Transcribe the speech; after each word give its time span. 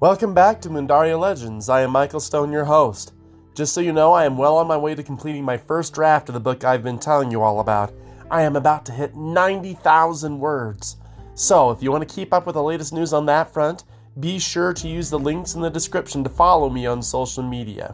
Welcome 0.00 0.32
back 0.32 0.60
to 0.60 0.70
Mundaria 0.70 1.18
Legends. 1.18 1.68
I 1.68 1.80
am 1.80 1.90
Michael 1.90 2.20
Stone, 2.20 2.52
your 2.52 2.64
host. 2.64 3.14
Just 3.52 3.74
so 3.74 3.80
you 3.80 3.92
know, 3.92 4.12
I 4.12 4.26
am 4.26 4.38
well 4.38 4.56
on 4.56 4.68
my 4.68 4.76
way 4.76 4.94
to 4.94 5.02
completing 5.02 5.42
my 5.42 5.56
first 5.56 5.92
draft 5.92 6.28
of 6.28 6.34
the 6.34 6.40
book 6.40 6.62
I've 6.62 6.84
been 6.84 7.00
telling 7.00 7.32
you 7.32 7.42
all 7.42 7.58
about. 7.58 7.92
I 8.30 8.42
am 8.42 8.54
about 8.54 8.86
to 8.86 8.92
hit 8.92 9.16
90,000 9.16 10.38
words. 10.38 10.98
So, 11.34 11.72
if 11.72 11.82
you 11.82 11.90
want 11.90 12.08
to 12.08 12.14
keep 12.14 12.32
up 12.32 12.46
with 12.46 12.54
the 12.54 12.62
latest 12.62 12.92
news 12.92 13.12
on 13.12 13.26
that 13.26 13.52
front, 13.52 13.86
be 14.20 14.38
sure 14.38 14.72
to 14.72 14.86
use 14.86 15.10
the 15.10 15.18
links 15.18 15.56
in 15.56 15.60
the 15.60 15.68
description 15.68 16.22
to 16.22 16.30
follow 16.30 16.70
me 16.70 16.86
on 16.86 17.02
social 17.02 17.42
media. 17.42 17.92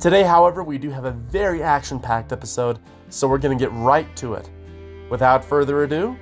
Today, 0.00 0.24
however, 0.24 0.64
we 0.64 0.78
do 0.78 0.90
have 0.90 1.04
a 1.04 1.12
very 1.12 1.62
action 1.62 2.00
packed 2.00 2.32
episode, 2.32 2.80
so 3.08 3.28
we're 3.28 3.38
going 3.38 3.56
to 3.56 3.64
get 3.64 3.72
right 3.74 4.16
to 4.16 4.34
it. 4.34 4.50
Without 5.10 5.44
further 5.44 5.84
ado, 5.84 6.18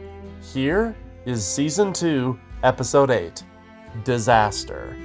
here 0.53 0.95
is 1.25 1.47
Season 1.47 1.95
2, 1.95 2.39
Episode 2.63 3.11
8 3.11 3.43
Disaster. 4.05 4.97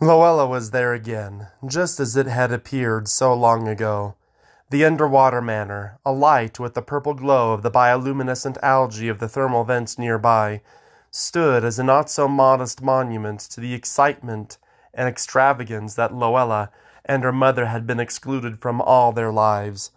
Luella 0.00 0.46
was 0.46 0.70
there 0.72 0.94
again, 0.94 1.46
just 1.66 2.00
as 2.00 2.16
it 2.16 2.26
had 2.26 2.50
appeared 2.50 3.06
so 3.08 3.32
long 3.32 3.68
ago. 3.68 4.16
The 4.70 4.84
underwater 4.84 5.40
manor, 5.40 5.98
alight 6.04 6.58
with 6.58 6.74
the 6.74 6.82
purple 6.82 7.14
glow 7.14 7.52
of 7.52 7.62
the 7.62 7.70
bioluminescent 7.70 8.58
algae 8.62 9.08
of 9.08 9.18
the 9.18 9.28
thermal 9.28 9.64
vents 9.64 9.98
nearby, 9.98 10.62
stood 11.10 11.62
as 11.62 11.78
a 11.78 11.84
not 11.84 12.10
so 12.10 12.26
modest 12.26 12.82
monument 12.82 13.38
to 13.40 13.60
the 13.60 13.74
excitement 13.74 14.58
and 14.94 15.08
extravagance 15.08 15.94
that 15.94 16.14
Luella 16.14 16.70
and 17.04 17.22
her 17.22 17.32
mother 17.32 17.66
had 17.66 17.86
been 17.86 18.00
excluded 18.00 18.60
from 18.60 18.80
all 18.80 19.12
their 19.12 19.30
lives. 19.30 19.90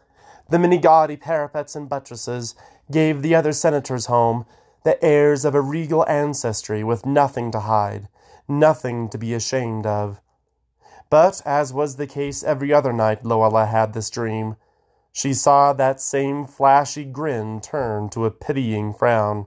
The 0.49 0.59
many 0.59 0.77
gaudy 0.77 1.17
parapets 1.17 1.75
and 1.75 1.89
buttresses 1.89 2.53
gave 2.91 3.21
the 3.21 3.35
other 3.35 3.53
senator's 3.53 4.05
home 4.07 4.45
the 4.83 5.03
airs 5.03 5.45
of 5.45 5.55
a 5.55 5.61
regal 5.61 6.07
ancestry 6.07 6.83
with 6.83 7.05
nothing 7.05 7.51
to 7.51 7.61
hide 7.61 8.07
nothing 8.47 9.09
to 9.09 9.17
be 9.17 9.33
ashamed 9.33 9.85
of. 9.85 10.21
But, 11.09 11.41
as 11.45 11.73
was 11.73 11.95
the 11.95 12.07
case 12.07 12.43
every 12.43 12.73
other 12.73 12.93
night 12.93 13.25
Luella 13.25 13.65
had 13.65 13.93
this 13.93 14.09
dream, 14.09 14.55
she 15.11 15.33
saw 15.33 15.71
that 15.73 16.01
same 16.01 16.45
flashy 16.45 17.05
grin 17.05 17.61
turn 17.61 18.09
to 18.09 18.25
a 18.25 18.31
pitying 18.31 18.93
frown. 18.93 19.45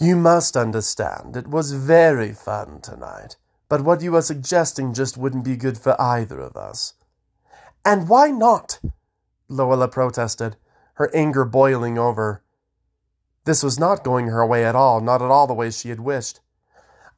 You 0.00 0.16
must 0.16 0.56
understand, 0.56 1.36
it 1.36 1.48
was 1.48 1.72
very 1.72 2.32
fun 2.32 2.80
tonight, 2.80 3.36
but 3.68 3.82
what 3.82 4.00
you 4.00 4.16
are 4.16 4.22
suggesting 4.22 4.94
just 4.94 5.16
wouldn't 5.16 5.44
be 5.44 5.56
good 5.56 5.78
for 5.78 6.00
either 6.00 6.40
of 6.40 6.56
us. 6.56 6.94
And 7.84 8.08
why 8.08 8.30
not? 8.30 8.80
Luella 9.48 9.88
protested, 9.88 10.56
her 10.94 11.10
anger 11.14 11.44
boiling 11.44 11.98
over. 11.98 12.42
This 13.44 13.62
was 13.62 13.78
not 13.78 14.04
going 14.04 14.26
her 14.26 14.44
way 14.46 14.64
at 14.64 14.74
all, 14.74 15.00
not 15.00 15.22
at 15.22 15.30
all 15.30 15.46
the 15.46 15.54
way 15.54 15.70
she 15.70 15.90
had 15.90 16.00
wished. 16.00 16.40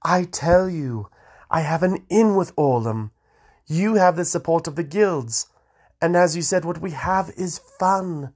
I 0.03 0.25
tell 0.25 0.69
you, 0.69 1.09
I 1.51 1.61
have 1.61 1.83
an 1.83 2.05
in 2.09 2.35
with 2.35 2.53
Orlum. 2.57 3.13
You 3.67 3.95
have 3.95 4.17
the 4.17 4.25
support 4.25 4.67
of 4.67 4.77
the 4.77 4.85
guilds. 4.85 5.47
And 6.01 6.17
as 6.17 6.37
you 6.37 6.43
said, 6.43 6.65
what 6.65 6.81
we 6.81 6.91
have 6.91 7.31
is 7.37 7.61
fun. 7.79 8.33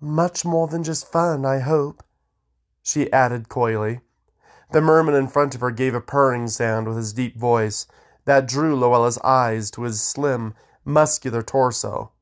Much 0.00 0.44
more 0.44 0.68
than 0.68 0.84
just 0.84 1.10
fun, 1.10 1.44
I 1.44 1.60
hope, 1.60 2.02
she 2.82 3.10
added 3.12 3.48
coyly. 3.48 4.00
The 4.72 4.80
merman 4.80 5.14
in 5.14 5.28
front 5.28 5.54
of 5.54 5.60
her 5.60 5.70
gave 5.70 5.94
a 5.94 6.00
purring 6.00 6.48
sound 6.48 6.86
with 6.86 6.96
his 6.96 7.12
deep 7.12 7.36
voice 7.38 7.86
that 8.24 8.48
drew 8.48 8.76
Luella's 8.76 9.18
eyes 9.18 9.70
to 9.72 9.82
his 9.82 10.02
slim, 10.02 10.54
muscular 10.84 11.42
torso. 11.42 12.12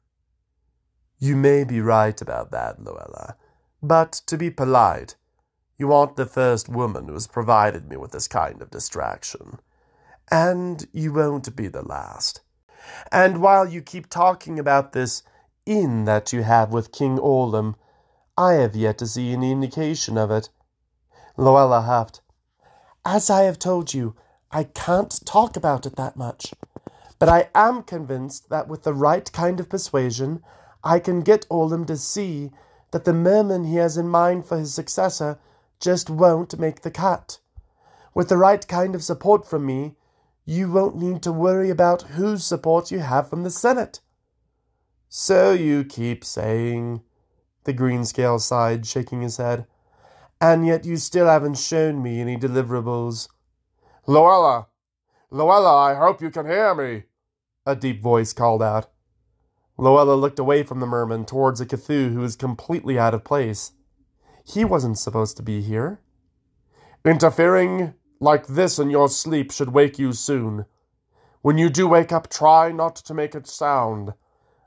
You 1.24 1.36
may 1.36 1.64
be 1.64 1.80
right 1.80 2.20
about 2.20 2.50
that, 2.50 2.84
Luella, 2.84 3.36
but 3.82 4.12
to 4.26 4.36
be 4.36 4.50
polite, 4.50 5.16
you 5.78 5.90
aren't 5.90 6.16
the 6.16 6.26
first 6.26 6.68
woman 6.68 7.08
who 7.08 7.14
has 7.14 7.26
provided 7.26 7.88
me 7.88 7.96
with 7.96 8.10
this 8.12 8.28
kind 8.28 8.60
of 8.60 8.70
distraction. 8.70 9.58
And 10.30 10.86
you 10.92 11.14
won't 11.14 11.56
be 11.56 11.66
the 11.66 11.80
last. 11.80 12.42
And 13.10 13.40
while 13.40 13.66
you 13.66 13.80
keep 13.80 14.10
talking 14.10 14.58
about 14.58 14.92
this 14.92 15.22
in 15.64 16.04
that 16.04 16.34
you 16.34 16.42
have 16.42 16.74
with 16.74 16.92
King 16.92 17.18
Orlum, 17.18 17.76
I 18.36 18.56
have 18.56 18.76
yet 18.76 18.98
to 18.98 19.06
see 19.06 19.32
any 19.32 19.50
indication 19.50 20.18
of 20.18 20.30
it. 20.30 20.50
Luella 21.38 21.80
huffed. 21.80 22.20
As 23.02 23.30
I 23.30 23.44
have 23.44 23.58
told 23.58 23.94
you, 23.94 24.14
I 24.50 24.64
can't 24.64 25.24
talk 25.24 25.56
about 25.56 25.86
it 25.86 25.96
that 25.96 26.16
much. 26.18 26.52
But 27.18 27.30
I 27.30 27.48
am 27.54 27.82
convinced 27.82 28.50
that 28.50 28.68
with 28.68 28.82
the 28.82 28.92
right 28.92 29.32
kind 29.32 29.58
of 29.58 29.70
persuasion, 29.70 30.42
I 30.84 30.98
can 30.98 31.22
get 31.22 31.46
Orlum 31.48 31.86
to 31.86 31.96
see 31.96 32.52
that 32.90 33.04
the 33.04 33.14
merman 33.14 33.64
he 33.64 33.76
has 33.76 33.96
in 33.96 34.08
mind 34.08 34.44
for 34.44 34.58
his 34.58 34.74
successor 34.74 35.38
just 35.80 36.10
won't 36.10 36.58
make 36.58 36.82
the 36.82 36.90
cut. 36.90 37.38
With 38.14 38.28
the 38.28 38.36
right 38.36 38.66
kind 38.68 38.94
of 38.94 39.02
support 39.02 39.48
from 39.48 39.66
me, 39.66 39.96
you 40.44 40.70
won't 40.70 40.96
need 40.96 41.22
to 41.22 41.32
worry 41.32 41.70
about 41.70 42.02
whose 42.02 42.44
support 42.44 42.90
you 42.90 43.00
have 43.00 43.28
from 43.28 43.42
the 43.42 43.50
Senate. 43.50 44.00
So 45.08 45.52
you 45.52 45.84
keep 45.84 46.24
saying, 46.24 47.02
the 47.64 47.72
Greenscale 47.72 48.40
sighed, 48.40 48.86
shaking 48.86 49.22
his 49.22 49.38
head, 49.38 49.66
and 50.40 50.66
yet 50.66 50.84
you 50.84 50.98
still 50.98 51.26
haven't 51.26 51.56
shown 51.56 52.02
me 52.02 52.20
any 52.20 52.36
deliverables. 52.36 53.28
Luella! 54.06 54.66
Luella, 55.30 55.74
I 55.74 55.94
hope 55.94 56.20
you 56.20 56.30
can 56.30 56.46
hear 56.46 56.74
me! 56.74 57.04
A 57.64 57.74
deep 57.74 58.02
voice 58.02 58.34
called 58.34 58.62
out. 58.62 58.90
Luella 59.76 60.14
looked 60.14 60.38
away 60.38 60.62
from 60.62 60.80
the 60.80 60.86
merman 60.86 61.24
towards 61.24 61.60
a 61.60 61.66
Cthulhu 61.66 62.12
who 62.12 62.20
was 62.20 62.36
completely 62.36 62.98
out 62.98 63.14
of 63.14 63.24
place. 63.24 63.72
He 64.44 64.64
wasn't 64.64 64.98
supposed 64.98 65.36
to 65.38 65.42
be 65.42 65.62
here. 65.62 66.00
Interfering 67.04 67.94
like 68.20 68.46
this 68.46 68.78
in 68.78 68.88
your 68.88 69.08
sleep 69.08 69.50
should 69.50 69.72
wake 69.72 69.98
you 69.98 70.12
soon. 70.12 70.66
When 71.42 71.58
you 71.58 71.68
do 71.68 71.88
wake 71.88 72.12
up, 72.12 72.30
try 72.30 72.70
not 72.70 72.96
to 72.96 73.14
make 73.14 73.34
it 73.34 73.46
sound. 73.46 74.14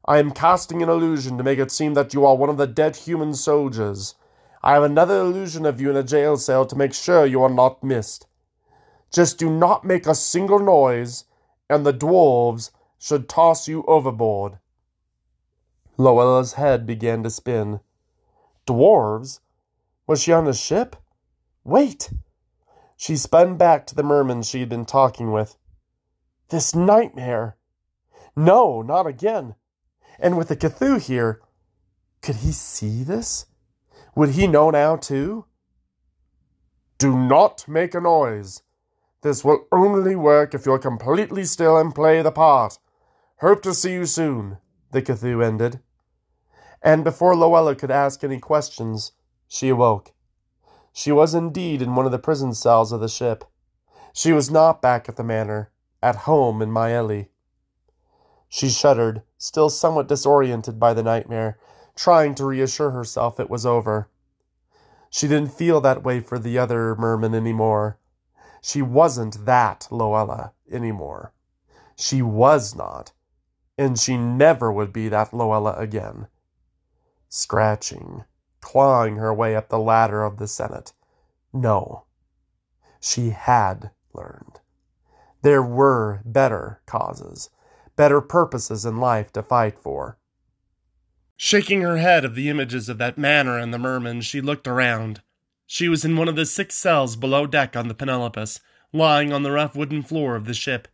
I 0.06 0.20
am 0.20 0.32
casting 0.32 0.84
an 0.84 0.90
illusion 0.90 1.38
to 1.38 1.44
make 1.44 1.58
it 1.58 1.72
seem 1.72 1.94
that 1.96 2.14
you 2.14 2.26
are 2.26 2.36
one 2.36 2.50
of 2.50 2.58
the 2.58 2.68
dead 2.68 2.98
human 2.98 3.34
soldiers. 3.34 4.16
I 4.62 4.74
have 4.74 4.84
another 4.84 5.20
illusion 5.22 5.66
of 5.66 5.80
you 5.80 5.90
in 5.90 5.96
a 5.96 6.04
jail 6.04 6.38
cell 6.38 6.66
to 6.66 6.76
make 6.76 6.94
sure 6.94 7.26
you 7.26 7.42
are 7.44 7.50
not 7.50 7.84
missed. 7.84 8.28
Just 9.12 9.38
do 9.38 9.50
not 9.50 9.86
make 9.86 10.06
a 10.06 10.16
single 10.16 10.60
noise, 10.60 11.24
and 11.70 11.86
the 11.86 11.94
dwarves 11.94 12.72
should 13.00 13.30
toss 13.30 13.68
you 13.68 13.84
overboard. 13.88 14.60
Luella's 15.98 16.54
head 16.54 16.86
began 16.86 17.24
to 17.24 17.30
spin. 17.30 17.80
Dwarves? 18.68 19.40
Was 20.06 20.22
she 20.22 20.32
on 20.32 20.48
a 20.48 20.54
ship? 20.54 20.96
Wait! 21.64 22.12
She 22.96 23.16
spun 23.16 23.58
back 23.58 23.88
to 23.88 23.96
the 23.96 24.04
merman 24.04 24.44
she 24.44 24.60
had 24.60 24.70
been 24.70 24.86
talking 24.86 25.32
with. 25.32 25.58
This 26.50 26.76
nightmare! 26.76 27.58
No, 28.36 28.82
not 28.82 29.08
again. 29.08 29.56
And 30.20 30.38
with 30.38 30.50
the 30.50 30.56
Cthulhu 30.56 31.02
here, 31.02 31.42
could 32.22 32.38
he 32.38 32.52
see 32.52 33.04
this? 33.04 33.48
Would 34.16 34.30
he 34.30 34.48
know 34.48 34.70
now, 34.70 34.96
too? 34.96 35.46
Do 36.98 37.18
not 37.18 37.68
make 37.68 37.94
a 37.94 38.02
noise. 38.02 38.62
This 39.22 39.44
will 39.44 39.68
only 39.72 40.16
work 40.16 40.54
if 40.54 40.66
you're 40.66 40.80
completely 40.80 41.44
still 41.44 41.78
and 41.78 41.94
play 41.94 42.22
the 42.22 42.32
part. 42.32 42.80
Hope 43.40 43.62
to 43.64 43.74
see 43.74 43.94
you 43.94 44.06
soon, 44.06 44.58
the 44.92 45.02
Cthulhu 45.02 45.44
ended. 45.46 45.80
And 46.88 47.04
before 47.04 47.36
Luella 47.36 47.76
could 47.76 47.92
ask 47.92 48.24
any 48.24 48.40
questions, 48.40 49.12
she 49.46 49.68
awoke. 49.68 50.14
She 50.94 51.12
was 51.12 51.36
indeed 51.36 51.82
in 51.82 51.96
one 51.96 52.06
of 52.06 52.14
the 52.14 52.18
prison 52.18 52.54
cells 52.54 52.94
of 52.94 53.02
the 53.02 53.10
ship. 53.10 53.44
She 54.14 54.32
was 54.32 54.50
not 54.50 54.82
back 54.82 55.10
at 55.10 55.18
the 55.18 55.24
manor, 55.24 55.70
at 56.02 56.24
home 56.30 56.62
in 56.62 56.70
Myeli. 56.70 57.28
She 58.48 58.70
shuddered, 58.70 59.22
still 59.38 59.70
somewhat 59.70 60.08
disoriented 60.08 60.80
by 60.80 60.94
the 60.94 61.04
nightmare, 61.04 61.60
trying 61.94 62.36
to 62.36 62.46
reassure 62.46 62.92
herself 62.92 63.38
it 63.38 63.50
was 63.50 63.66
over. 63.66 64.10
She 65.10 65.28
didn't 65.28 65.52
feel 65.52 65.82
that 65.82 66.04
way 66.04 66.22
for 66.22 66.40
the 66.40 66.58
other 66.58 66.96
merman 66.96 67.36
anymore. 67.36 68.00
She 68.62 68.82
wasn't 68.82 69.46
that 69.46 69.90
Luella 69.92 70.54
anymore. 70.72 71.34
She 71.98 72.22
was 72.22 72.78
not, 72.78 73.12
and 73.78 74.00
she 74.00 74.16
never 74.16 74.72
would 74.72 74.94
be 74.94 75.10
that 75.10 75.34
Luella 75.34 75.74
again. 75.74 76.28
Scratching, 77.30 78.24
clawing 78.62 79.18
her 79.18 79.34
way 79.34 79.56
up 79.56 79.70
the 79.70 79.80
ladder 79.80 80.24
of 80.24 80.38
the 80.38 80.48
Senate. 80.48 80.94
No, 81.54 82.06
she 83.00 83.30
had 83.32 83.92
learned. 84.14 84.60
There 85.42 85.64
were 85.64 86.22
better 86.26 86.82
causes, 86.86 87.50
better 87.96 88.22
purposes 88.22 88.86
in 88.86 88.98
life 88.98 89.32
to 89.34 89.44
fight 89.44 89.80
for. 89.80 90.18
Shaking 91.36 91.82
her 91.82 91.98
head 91.98 92.26
of 92.26 92.36
the 92.36 92.50
images 92.50 92.90
of 92.90 92.98
that 92.98 93.18
manor 93.18 93.58
and 93.58 93.74
the 93.74 93.78
merman, 93.78 94.22
she 94.22 94.42
looked 94.42 94.68
around. 94.68 95.22
She 95.66 95.88
was 95.88 96.04
in 96.04 96.18
one 96.18 96.28
of 96.28 96.36
the 96.36 96.46
six 96.46 96.76
cells 96.76 97.16
below 97.16 97.46
deck 97.46 97.76
on 97.76 97.88
the 97.88 97.94
Penelopus, 97.94 98.60
lying 98.92 99.32
on 99.32 99.44
the 99.44 99.52
rough 99.52 99.76
wooden 99.76 100.02
floor 100.02 100.36
of 100.36 100.46
the 100.46 100.54
ship. 100.54 100.88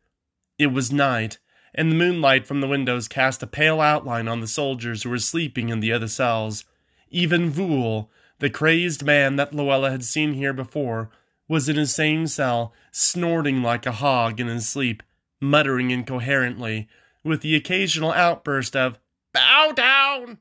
It 0.58 0.68
was 0.68 0.92
night, 0.92 1.38
and 1.76 1.92
the 1.92 1.96
moonlight 1.96 2.46
from 2.46 2.62
the 2.62 2.68
windows 2.68 3.08
cast 3.08 3.44
a 3.44 3.48
pale 3.48 3.82
outline 3.82 4.28
on 4.28 4.42
the 4.42 4.48
soldiers 4.48 5.04
who 5.04 5.10
were 5.10 5.20
sleeping 5.20 5.70
in 5.70 5.80
the 5.80 5.92
other 5.92 6.08
cells. 6.08 6.66
Even 7.10 7.50
Vool, 7.50 8.10
The 8.40 8.50
crazed 8.50 9.04
man 9.04 9.36
that 9.38 9.54
Luella 9.54 9.90
had 9.90 10.04
seen 10.04 10.34
here 10.34 10.54
before 10.54 11.10
was 11.48 11.70
in 11.70 11.76
his 11.76 11.94
same 11.94 12.28
cell, 12.28 12.74
snorting 12.92 13.62
like 13.62 13.86
a 13.86 13.94
hog 13.94 14.40
in 14.40 14.48
his 14.48 14.68
sleep, 14.68 15.04
muttering 15.40 15.92
incoherently, 15.92 16.88
with 17.24 17.42
the 17.42 17.56
occasional 17.56 18.12
outburst 18.12 18.76
of, 18.76 19.00
Bow 19.34 19.72
down! 19.76 20.40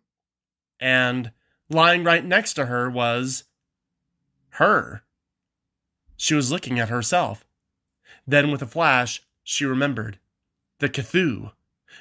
And 0.81 1.33
lying 1.69 2.05
right 2.05 2.25
next 2.25 2.55
to 2.55 2.67
her 2.67 2.91
was 2.91 3.45
her. 4.51 5.03
She 6.17 6.35
was 6.35 6.51
looking 6.51 6.79
at 6.79 6.89
herself. 6.89 7.45
Then, 8.27 8.51
with 8.51 8.63
a 8.63 8.67
flash, 8.67 9.23
she 9.43 9.65
remembered. 9.65 10.19
The 10.83 10.89
Cthulhu. 10.89 11.53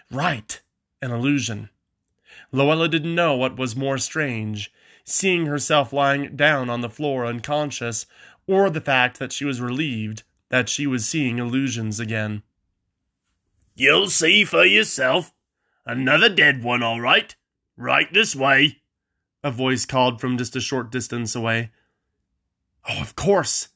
Right. 0.09 0.59
An 1.03 1.11
illusion. 1.11 1.69
Luella 2.51 2.87
didn't 2.87 3.13
know 3.13 3.35
what 3.35 3.55
was 3.55 3.75
more 3.75 3.99
strange, 3.99 4.73
seeing 5.03 5.45
herself 5.45 5.93
lying 5.93 6.35
down 6.35 6.67
on 6.67 6.81
the 6.81 6.89
floor 6.89 7.27
unconscious, 7.27 8.07
or 8.47 8.71
the 8.71 8.81
fact 8.81 9.19
that 9.19 9.31
she 9.31 9.45
was 9.45 9.61
relieved 9.61 10.23
that 10.49 10.67
she 10.67 10.87
was 10.87 11.05
seeing 11.05 11.37
illusions 11.37 11.99
again. 11.99 12.41
You'll 13.75 14.09
see 14.09 14.45
for 14.45 14.65
yourself. 14.65 15.31
Another 15.85 16.27
dead 16.27 16.63
one, 16.63 16.81
all 16.81 16.99
right. 16.99 17.35
Right 17.77 18.11
this 18.11 18.35
way. 18.35 18.81
A 19.43 19.51
voice 19.51 19.85
called 19.85 20.19
from 20.19 20.39
just 20.39 20.55
a 20.55 20.59
short 20.59 20.91
distance 20.91 21.35
away. 21.35 21.69
Oh, 22.89 22.99
of 22.99 23.15
course. 23.15 23.67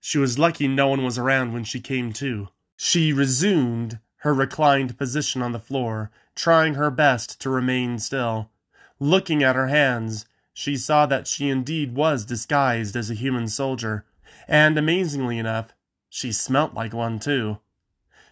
She 0.00 0.18
was 0.18 0.38
lucky 0.38 0.68
no 0.68 0.88
one 0.88 1.02
was 1.02 1.16
around 1.16 1.54
when 1.54 1.64
she 1.64 1.80
came 1.80 2.12
to. 2.12 2.48
She 2.76 3.10
resumed 3.14 4.00
her 4.18 4.34
reclined 4.34 4.98
position 4.98 5.42
on 5.42 5.52
the 5.52 5.58
floor, 5.58 6.10
trying 6.34 6.74
her 6.74 6.90
best 6.90 7.40
to 7.40 7.50
remain 7.50 7.98
still. 7.98 8.50
Looking 8.98 9.42
at 9.42 9.56
her 9.56 9.68
hands, 9.68 10.26
she 10.52 10.76
saw 10.76 11.06
that 11.06 11.26
she 11.26 11.48
indeed 11.48 11.94
was 11.94 12.24
disguised 12.24 12.96
as 12.96 13.10
a 13.10 13.14
human 13.14 13.48
soldier, 13.48 14.04
and 14.48 14.76
amazingly 14.76 15.38
enough, 15.38 15.72
she 16.08 16.32
smelt 16.32 16.74
like 16.74 16.92
one 16.92 17.18
too. 17.18 17.58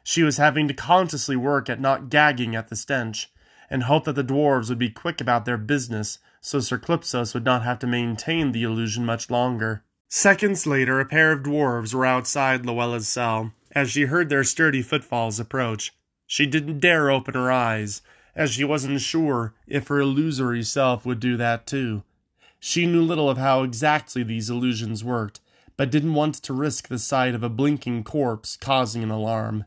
She 0.03 0.23
was 0.23 0.37
having 0.37 0.69
to 0.69 0.75
consciously 0.75 1.37
work 1.37 1.69
at 1.69 1.81
not 1.81 2.11
gagging 2.11 2.57
at 2.57 2.69
the 2.69 2.77
stench, 2.77 3.31
and 3.69 3.85
hope 3.85 4.05
that 4.05 4.15
the 4.15 4.25
dwarves 4.25 4.69
would 4.69 4.79
be 4.79 4.91
quick 4.91 5.21
about 5.21 5.45
their 5.45 5.59
business 5.59 6.19
so 6.41 6.61
Sir 6.61 6.79
Clipsos 6.79 7.35
would 7.35 7.45
not 7.45 7.65
have 7.65 7.81
to 7.81 7.89
maintain 7.89 8.53
the 8.53 8.63
illusion 8.63 9.05
much 9.05 9.31
longer. 9.31 9.83
Seconds 10.09 10.65
later, 10.65 11.01
a 11.01 11.05
pair 11.05 11.33
of 11.33 11.43
dwarves 11.43 11.93
were 11.93 12.07
outside 12.07 12.65
Luella's 12.65 13.09
cell. 13.09 13.53
As 13.77 13.91
she 13.91 14.07
heard 14.07 14.31
their 14.31 14.43
sturdy 14.43 14.81
footfalls 14.81 15.39
approach, 15.39 15.93
she 16.27 16.47
didn't 16.47 16.81
dare 16.81 17.11
open 17.11 17.35
her 17.35 17.53
eyes, 17.53 18.01
as 18.35 18.53
she 18.53 18.65
wasn't 18.65 19.03
sure 19.03 19.53
if 19.67 19.89
her 19.89 20.01
illusory 20.01 20.63
self 20.63 21.05
would 21.05 21.21
do 21.21 21.37
that 21.37 21.67
too. 21.67 22.03
She 22.59 22.87
knew 22.87 23.03
little 23.03 23.29
of 23.29 23.37
how 23.37 23.65
exactly 23.65 24.23
these 24.23 24.49
illusions 24.49 25.05
worked, 25.05 25.41
but 25.77 25.91
didn't 25.91 26.15
want 26.15 26.37
to 26.37 26.55
risk 26.55 26.89
the 26.89 26.99
sight 26.99 27.35
of 27.35 27.43
a 27.43 27.51
blinking 27.51 28.05
corpse 28.05 28.57
causing 28.57 29.03
an 29.03 29.11
alarm. 29.11 29.67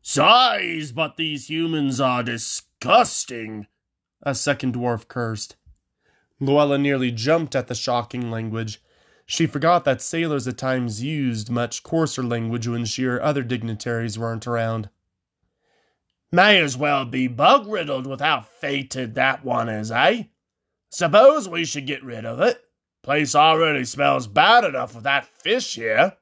Sighs, 0.00 0.90
but 0.90 1.18
these 1.18 1.50
humans 1.50 2.00
are 2.00 2.22
disgusting, 2.22 3.66
a 4.22 4.34
second 4.34 4.74
dwarf 4.74 5.06
cursed. 5.06 5.54
Luella 6.40 6.78
nearly 6.78 7.10
jumped 7.10 7.54
at 7.54 7.66
the 7.66 7.74
shocking 7.74 8.30
language. 8.30 8.80
She 9.30 9.46
forgot 9.46 9.84
that 9.84 10.02
sailors 10.02 10.48
at 10.48 10.58
times 10.58 11.04
used 11.04 11.50
much 11.50 11.84
coarser 11.84 12.24
language 12.24 12.66
when 12.66 12.84
she 12.84 13.04
or 13.04 13.22
other 13.22 13.44
dignitaries 13.44 14.18
weren't 14.18 14.44
around. 14.44 14.90
May 16.32 16.60
as 16.60 16.76
well 16.76 17.04
be 17.04 17.28
bug 17.28 17.68
riddled 17.68 18.08
with 18.08 18.20
how 18.20 18.40
fated 18.40 19.14
that 19.14 19.44
one 19.44 19.68
is, 19.68 19.92
eh? 19.92 20.24
Suppose 20.88 21.48
we 21.48 21.64
should 21.64 21.86
get 21.86 22.02
rid 22.02 22.26
of 22.26 22.40
it. 22.40 22.60
Place 23.04 23.36
already 23.36 23.84
smells 23.84 24.26
bad 24.26 24.64
enough 24.64 24.96
with 24.96 25.04
that 25.04 25.26
fish 25.26 25.76
here. 25.76 26.16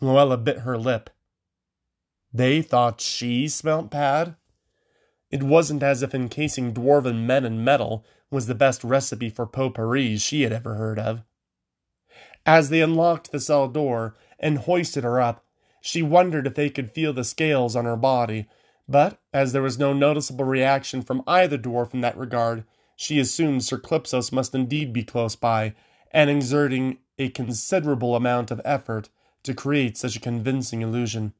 Luella 0.00 0.36
bit 0.36 0.58
her 0.58 0.76
lip. 0.76 1.08
They 2.32 2.62
thought 2.62 3.00
she 3.00 3.46
smelt 3.46 3.92
bad? 3.92 4.34
It 5.30 5.44
wasn't 5.44 5.84
as 5.84 6.02
if 6.02 6.16
encasing 6.16 6.74
dwarven 6.74 7.26
men 7.26 7.44
in 7.44 7.62
metal 7.62 8.04
was 8.28 8.48
the 8.48 8.56
best 8.56 8.82
recipe 8.82 9.30
for 9.30 9.46
potpourri 9.46 10.16
she 10.16 10.42
had 10.42 10.52
ever 10.52 10.74
heard 10.74 10.98
of. 10.98 11.22
As 12.44 12.70
they 12.70 12.80
unlocked 12.80 13.30
the 13.30 13.40
cell 13.40 13.68
door 13.68 14.16
and 14.38 14.58
hoisted 14.58 15.04
her 15.04 15.20
up, 15.20 15.44
she 15.80 16.02
wondered 16.02 16.46
if 16.46 16.54
they 16.54 16.70
could 16.70 16.90
feel 16.90 17.12
the 17.12 17.24
scales 17.24 17.76
on 17.76 17.84
her 17.84 17.96
body, 17.96 18.48
but 18.88 19.20
as 19.32 19.52
there 19.52 19.62
was 19.62 19.78
no 19.78 19.92
noticeable 19.92 20.44
reaction 20.44 21.02
from 21.02 21.22
either 21.26 21.58
dwarf 21.58 21.94
in 21.94 22.00
that 22.00 22.16
regard, 22.16 22.64
she 22.96 23.18
assumed 23.18 23.64
Sir 23.64 23.78
Clipsos 23.78 24.32
must 24.32 24.54
indeed 24.54 24.92
be 24.92 25.02
close 25.02 25.34
by, 25.34 25.74
and 26.12 26.30
exerting 26.30 26.98
a 27.18 27.30
considerable 27.30 28.14
amount 28.14 28.50
of 28.50 28.60
effort 28.64 29.08
to 29.42 29.54
create 29.54 29.96
such 29.96 30.16
a 30.16 30.20
convincing 30.20 30.82
illusion. 30.82 31.32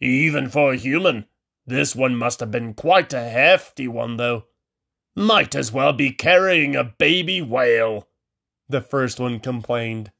Even 0.00 0.48
for 0.48 0.72
a 0.72 0.76
human, 0.76 1.26
this 1.66 1.94
one 1.94 2.16
must 2.16 2.40
have 2.40 2.50
been 2.50 2.74
quite 2.74 3.12
a 3.12 3.22
hefty 3.22 3.86
one, 3.86 4.16
though. 4.16 4.46
Might 5.14 5.54
as 5.54 5.72
well 5.72 5.92
be 5.92 6.10
carrying 6.10 6.74
a 6.74 6.84
baby 6.84 7.40
whale, 7.40 8.08
the 8.72 8.80
first 8.80 9.20
one 9.20 9.38
complained. 9.38 10.10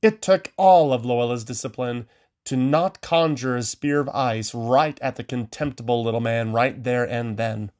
It 0.00 0.22
took 0.22 0.52
all 0.56 0.92
of 0.92 1.04
Luella's 1.04 1.44
discipline 1.44 2.08
to 2.44 2.56
not 2.56 3.02
conjure 3.02 3.56
a 3.56 3.62
spear 3.62 4.00
of 4.00 4.08
ice 4.08 4.54
right 4.54 4.98
at 5.02 5.16
the 5.16 5.24
contemptible 5.24 6.02
little 6.02 6.20
man 6.20 6.52
right 6.52 6.82
there 6.82 7.04
and 7.04 7.36
then. 7.36 7.70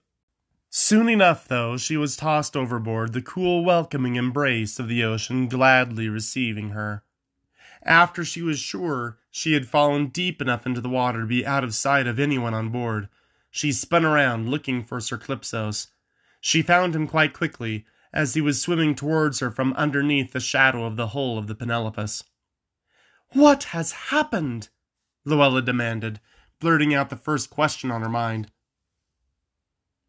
Soon 0.69 1.09
enough, 1.09 1.49
though, 1.49 1.79
she 1.79 1.97
was 1.97 2.17
tossed 2.17 2.55
overboard, 2.55 3.15
the 3.15 3.23
cool, 3.23 3.65
welcoming 3.65 4.17
embrace 4.17 4.79
of 4.79 4.89
the 4.89 5.03
ocean 5.03 5.49
gladly 5.49 6.11
receiving 6.11 6.71
her. 6.71 7.03
After 7.83 8.25
she 8.25 8.43
was 8.43 8.59
sure 8.59 9.19
she 9.31 9.55
had 9.55 9.67
fallen 9.67 10.09
deep 10.09 10.43
enough 10.43 10.67
into 10.67 10.83
the 10.83 10.89
water 10.91 11.23
to 11.23 11.27
be 11.27 11.47
out 11.47 11.65
of 11.65 11.75
sight 11.75 12.07
of 12.07 12.19
anyone 12.19 12.53
on 12.53 12.69
board, 12.69 13.09
she 13.51 13.73
spun 13.73 14.05
around 14.05 14.51
looking 14.51 14.85
for 14.85 15.01
Sir 15.01 15.17
Clipsos. 15.17 15.87
She 16.41 16.61
found 16.61 16.95
him 16.95 17.07
quite 17.07 17.33
quickly, 17.33 17.87
as 18.13 18.35
he 18.35 18.41
was 18.41 18.61
swimming 18.61 18.95
towards 18.95 19.41
her 19.41 19.51
from 19.51 19.73
underneath 19.75 20.33
the 20.33 20.41
shadow 20.41 20.85
of 20.85 20.97
the 20.97 21.09
hull 21.09 21.39
of 21.39 21.47
the 21.47 21.55
Penelopus. 21.55 22.25
What 23.33 23.65
has 23.65 23.93
happened? 23.93 24.69
Luella 25.25 25.61
demanded, 25.63 26.21
blurting 26.61 26.95
out 26.95 27.11
the 27.11 27.17
first 27.17 27.51
question 27.51 27.91
on 27.91 28.03
her 28.03 28.09
mind. 28.09 28.51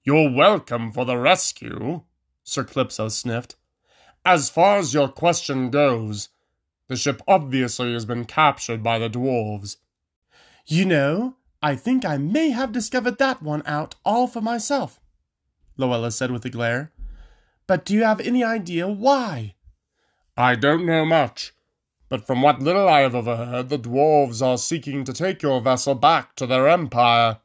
You're 0.04 0.32
welcome 0.32 0.92
for 0.92 1.06
the 1.06 1.18
rescue, 1.18 2.04
Sir 2.44 2.64
Clipsos 2.64 3.12
sniffed. 3.12 3.56
As 4.26 4.50
far 4.50 4.78
as 4.78 4.94
your 4.94 5.10
question 5.10 5.70
goes, 5.70 6.30
the 6.88 6.96
ship 6.96 7.22
obviously 7.28 7.94
has 7.94 8.06
been 8.06 8.26
captured 8.26 8.82
by 8.82 8.98
the 8.98 9.10
dwarves. 9.10 9.78
You 10.66 10.86
know, 10.86 11.36
I 11.62 11.76
think 11.76 12.06
I 12.06 12.18
may 12.18 12.50
have 12.52 12.72
discovered 12.72 13.18
that 13.18 13.42
one 13.42 13.64
out 13.66 13.96
all 14.06 14.28
for 14.28 14.42
myself, 14.42 15.00
Luella 15.78 16.12
said 16.12 16.32
with 16.32 16.46
a 16.46 16.50
glare. 16.50 16.92
But 17.70 17.86
do 17.86 17.94
you 17.94 18.04
have 18.04 18.20
any 18.20 18.44
idea 18.44 18.88
why? 18.88 19.54
I 20.36 20.56
don't 20.56 20.88
know 20.88 21.06
much, 21.06 21.54
but 22.10 22.26
from 22.26 22.42
what 22.42 22.64
little 22.64 22.90
I 22.90 23.02
have 23.02 23.14
overheard, 23.14 23.70
the 23.70 23.78
dwarves 23.78 24.44
are 24.44 24.58
seeking 24.58 25.04
to 25.04 25.14
take 25.14 25.44
your 25.44 25.62
vessel 25.62 25.94
back 25.94 26.36
to 26.38 26.48
their 26.48 26.68
empire. 26.68 27.42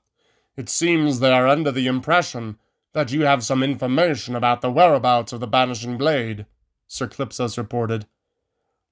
It 0.57 0.71
seems 0.71 1.21
they 1.21 1.31
are 1.31 1.47
under 1.47 1.71
the 1.71 1.87
impression 1.87 2.57
that 2.95 3.13
you 3.13 3.27
have 3.27 3.45
some 3.45 3.63
information 3.63 4.35
about 4.35 4.63
the 4.63 4.71
whereabouts 4.71 5.35
of 5.35 5.41
the 5.41 5.47
Banishing 5.47 5.99
Blade, 5.99 6.47
Sir 6.89 7.07
Clipsos 7.07 7.59
reported. 7.59 8.07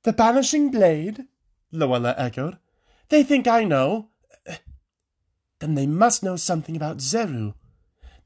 The 0.02 0.12
Banishing 0.12 0.70
Blade? 0.70 1.24
Luella 1.70 2.14
echoed. 2.18 2.58
They 3.08 3.22
think 3.22 3.48
I 3.48 3.64
know. 3.64 4.10
Then 5.60 5.76
they 5.76 5.86
must 5.86 6.22
know 6.22 6.36
something 6.36 6.76
about 6.76 6.98
Zeru. 6.98 7.54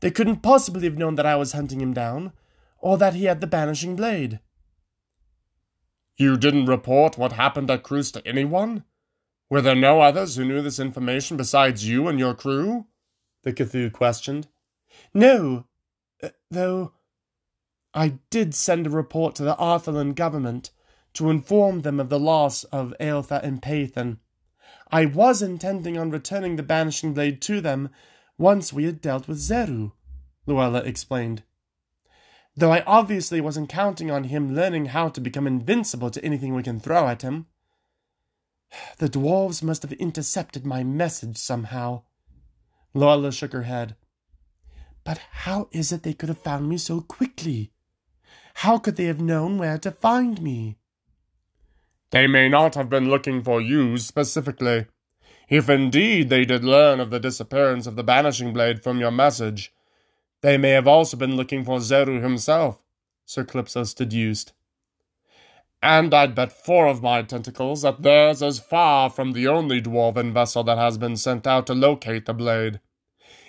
They 0.00 0.10
couldn't 0.10 0.42
possibly 0.42 0.88
have 0.88 0.98
known 0.98 1.14
that 1.14 1.25
I 1.25 1.36
was 1.36 1.52
hunting 1.52 1.80
him 1.80 1.94
down, 1.94 2.32
or 2.78 2.99
that 2.99 3.14
he 3.14 3.25
had 3.25 3.40
the 3.40 3.47
Banishing 3.47 3.97
Blade. 3.97 4.40
You 6.16 6.37
didn't 6.37 6.66
report 6.66 7.18
what 7.18 7.33
happened 7.33 7.71
at 7.71 7.83
Cruz 7.83 8.11
to 8.12 8.26
anyone? 8.26 8.85
Were 9.50 9.61
there 9.61 9.75
no 9.75 10.00
others 10.00 10.37
who 10.37 10.45
knew 10.45 10.62
this 10.62 10.78
information 10.78 11.37
besides 11.37 11.87
you 11.87 12.09
and 12.09 12.18
your 12.18 12.35
crew? 12.35 12.87
The 13.42 13.52
Cthulhu 13.52 13.92
questioned. 13.92 14.49
No, 15.12 15.66
uh, 16.23 16.30
though 16.50 16.92
I 17.95 18.18
did 18.30 18.54
send 18.54 18.87
a 18.87 18.90
report 18.90 19.35
to 19.37 19.42
the 19.42 19.56
Arthurland 19.56 20.16
government 20.16 20.71
to 21.14 21.30
inform 21.30 21.83
them 21.83 22.00
of 22.00 22.09
the 22.09 22.18
loss 22.18 22.64
of 22.64 22.95
Aeltha 23.00 23.42
and 23.42 23.62
Pathan. 23.62 24.18
I 24.90 25.06
was 25.06 25.42
intending 25.42 25.97
on 25.97 26.11
returning 26.11 26.56
the 26.56 26.62
banishing 26.62 27.14
blade 27.14 27.40
to 27.42 27.61
them 27.61 27.90
once 28.37 28.73
we 28.73 28.85
had 28.85 29.00
dealt 29.00 29.28
with 29.28 29.38
Zeru, 29.38 29.92
Luella 30.47 30.80
explained. 30.80 31.42
Though 32.56 32.72
I 32.72 32.82
obviously 32.86 33.40
wasn't 33.40 33.68
counting 33.68 34.10
on 34.10 34.25
him 34.25 34.54
learning 34.54 34.86
how 34.86 35.10
to 35.10 35.20
become 35.20 35.46
invincible 35.46 36.10
to 36.10 36.25
anything 36.25 36.54
we 36.54 36.62
can 36.62 36.80
throw 36.80 37.08
at 37.08 37.22
him. 37.22 37.46
The 38.98 39.08
dwarves 39.08 39.62
must 39.62 39.82
have 39.82 39.92
intercepted 39.92 40.64
my 40.64 40.82
message 40.82 41.36
somehow. 41.36 42.02
Luella 42.94 43.30
shook 43.30 43.52
her 43.52 43.64
head. 43.64 43.94
But 45.04 45.18
how 45.30 45.68
is 45.70 45.92
it 45.92 46.02
they 46.02 46.14
could 46.14 46.28
have 46.30 46.38
found 46.38 46.68
me 46.68 46.78
so 46.78 47.00
quickly? 47.00 47.72
How 48.54 48.78
could 48.78 48.96
they 48.96 49.04
have 49.04 49.20
known 49.20 49.58
where 49.58 49.78
to 49.78 49.90
find 49.90 50.40
me? 50.40 50.78
They 52.10 52.26
may 52.26 52.48
not 52.48 52.75
have 52.75 52.88
been 52.88 53.10
looking 53.10 53.42
for 53.42 53.60
you 53.60 53.98
specifically. 53.98 54.86
If 55.48 55.68
indeed 55.68 56.28
they 56.28 56.44
did 56.44 56.64
learn 56.64 56.98
of 57.00 57.10
the 57.10 57.20
disappearance 57.20 57.86
of 57.86 57.96
the 57.96 58.02
Banishing 58.02 58.52
Blade 58.52 58.82
from 58.82 58.98
your 58.98 59.10
message, 59.10 59.72
they 60.43 60.57
may 60.57 60.71
have 60.71 60.87
also 60.87 61.16
been 61.16 61.37
looking 61.37 61.64
for 61.64 61.78
Zeru 61.78 62.23
himself, 62.23 62.83
Sir 63.25 63.45
Calypsos 63.45 63.95
deduced. 63.95 64.52
And 65.83 66.12
I'd 66.14 66.35
bet 66.35 66.52
four 66.52 66.87
of 66.87 67.02
my 67.02 67.23
tentacles 67.23 67.83
that 67.83 68.02
theirs 68.02 68.43
is 68.43 68.59
far 68.59 69.11
from 69.11 69.33
the 69.33 69.47
only 69.47 69.81
dwarven 69.81 70.33
vessel 70.33 70.64
that 70.64 70.78
has 70.78 70.99
been 70.99 71.16
sent 71.16 71.47
out 71.47 71.66
to 71.66 71.75
locate 71.75 72.26
the 72.26 72.35
blade. 72.35 72.81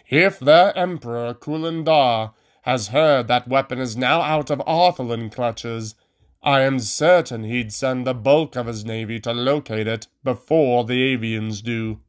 If 0.09 0.39
their 0.39 0.77
emperor, 0.77 1.33
Kulindar, 1.33 2.33
has 2.63 2.89
heard 2.89 3.27
that 3.27 3.47
weapon 3.47 3.79
is 3.79 3.95
now 3.95 4.21
out 4.21 4.49
of 4.49 4.59
Arthelin 4.59 5.31
clutches, 5.31 5.95
I 6.43 6.61
am 6.61 6.79
certain 6.79 7.43
he'd 7.43 7.73
send 7.73 8.05
the 8.05 8.13
bulk 8.13 8.55
of 8.55 8.67
his 8.67 8.85
navy 8.85 9.19
to 9.21 9.33
locate 9.33 9.87
it 9.87 10.07
before 10.23 10.83
the 10.83 11.17
avians 11.17 11.63
do. 11.63 11.99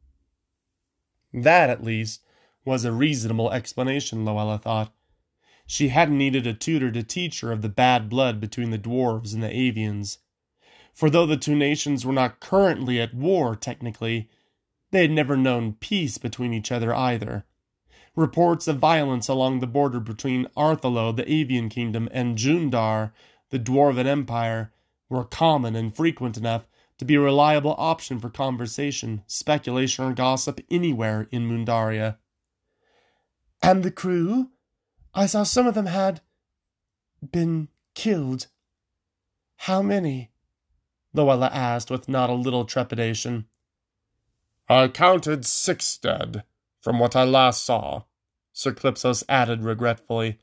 That, 1.32 1.70
at 1.70 1.82
least, 1.82 2.22
was 2.68 2.84
a 2.84 2.92
reasonable 2.92 3.50
explanation, 3.50 4.26
Luella 4.26 4.58
thought. 4.58 4.92
She 5.66 5.88
hadn't 5.88 6.18
needed 6.18 6.46
a 6.46 6.52
tutor 6.52 6.92
to 6.92 7.02
teach 7.02 7.40
her 7.40 7.50
of 7.50 7.62
the 7.62 7.68
bad 7.70 8.10
blood 8.10 8.40
between 8.40 8.70
the 8.70 8.78
dwarves 8.78 9.32
and 9.32 9.42
the 9.42 9.48
avians. 9.48 10.18
For 10.92 11.08
though 11.08 11.24
the 11.24 11.38
two 11.38 11.56
nations 11.56 12.04
were 12.04 12.12
not 12.12 12.40
currently 12.40 13.00
at 13.00 13.14
war, 13.14 13.56
technically, 13.56 14.28
they 14.90 15.02
had 15.02 15.10
never 15.10 15.34
known 15.34 15.74
peace 15.80 16.18
between 16.18 16.52
each 16.52 16.70
other 16.70 16.94
either. 16.94 17.46
Reports 18.14 18.68
of 18.68 18.78
violence 18.78 19.28
along 19.28 19.60
the 19.60 19.66
border 19.66 19.98
between 20.00 20.46
Arthelo, 20.56 21.16
the 21.16 21.30
avian 21.32 21.70
kingdom, 21.70 22.08
and 22.12 22.36
Jundar, 22.36 23.12
the 23.48 23.58
dwarven 23.58 24.06
empire, 24.06 24.72
were 25.08 25.24
common 25.24 25.74
and 25.74 25.96
frequent 25.96 26.36
enough 26.36 26.66
to 26.98 27.06
be 27.06 27.14
a 27.14 27.20
reliable 27.20 27.74
option 27.78 28.18
for 28.18 28.28
conversation, 28.28 29.22
speculation, 29.26 30.04
or 30.04 30.12
gossip 30.12 30.60
anywhere 30.70 31.28
in 31.30 31.46
Mundaria. 31.46 32.18
And 33.62 33.82
the 33.82 33.90
crew? 33.90 34.50
I 35.14 35.26
saw 35.26 35.42
some 35.42 35.66
of 35.66 35.74
them 35.74 35.86
had 35.86 36.20
been 37.32 37.68
killed. 37.94 38.46
How 39.56 39.82
many? 39.82 40.30
Luella 41.12 41.50
asked 41.52 41.90
with 41.90 42.08
not 42.08 42.30
a 42.30 42.34
little 42.34 42.64
trepidation. 42.64 43.46
I 44.68 44.88
counted 44.88 45.44
six 45.44 45.96
dead, 45.96 46.44
from 46.80 46.98
what 46.98 47.16
I 47.16 47.24
last 47.24 47.64
saw, 47.64 48.02
Sir 48.52 48.72
Calypsos 48.72 49.24
added 49.28 49.64
regretfully. 49.64 50.38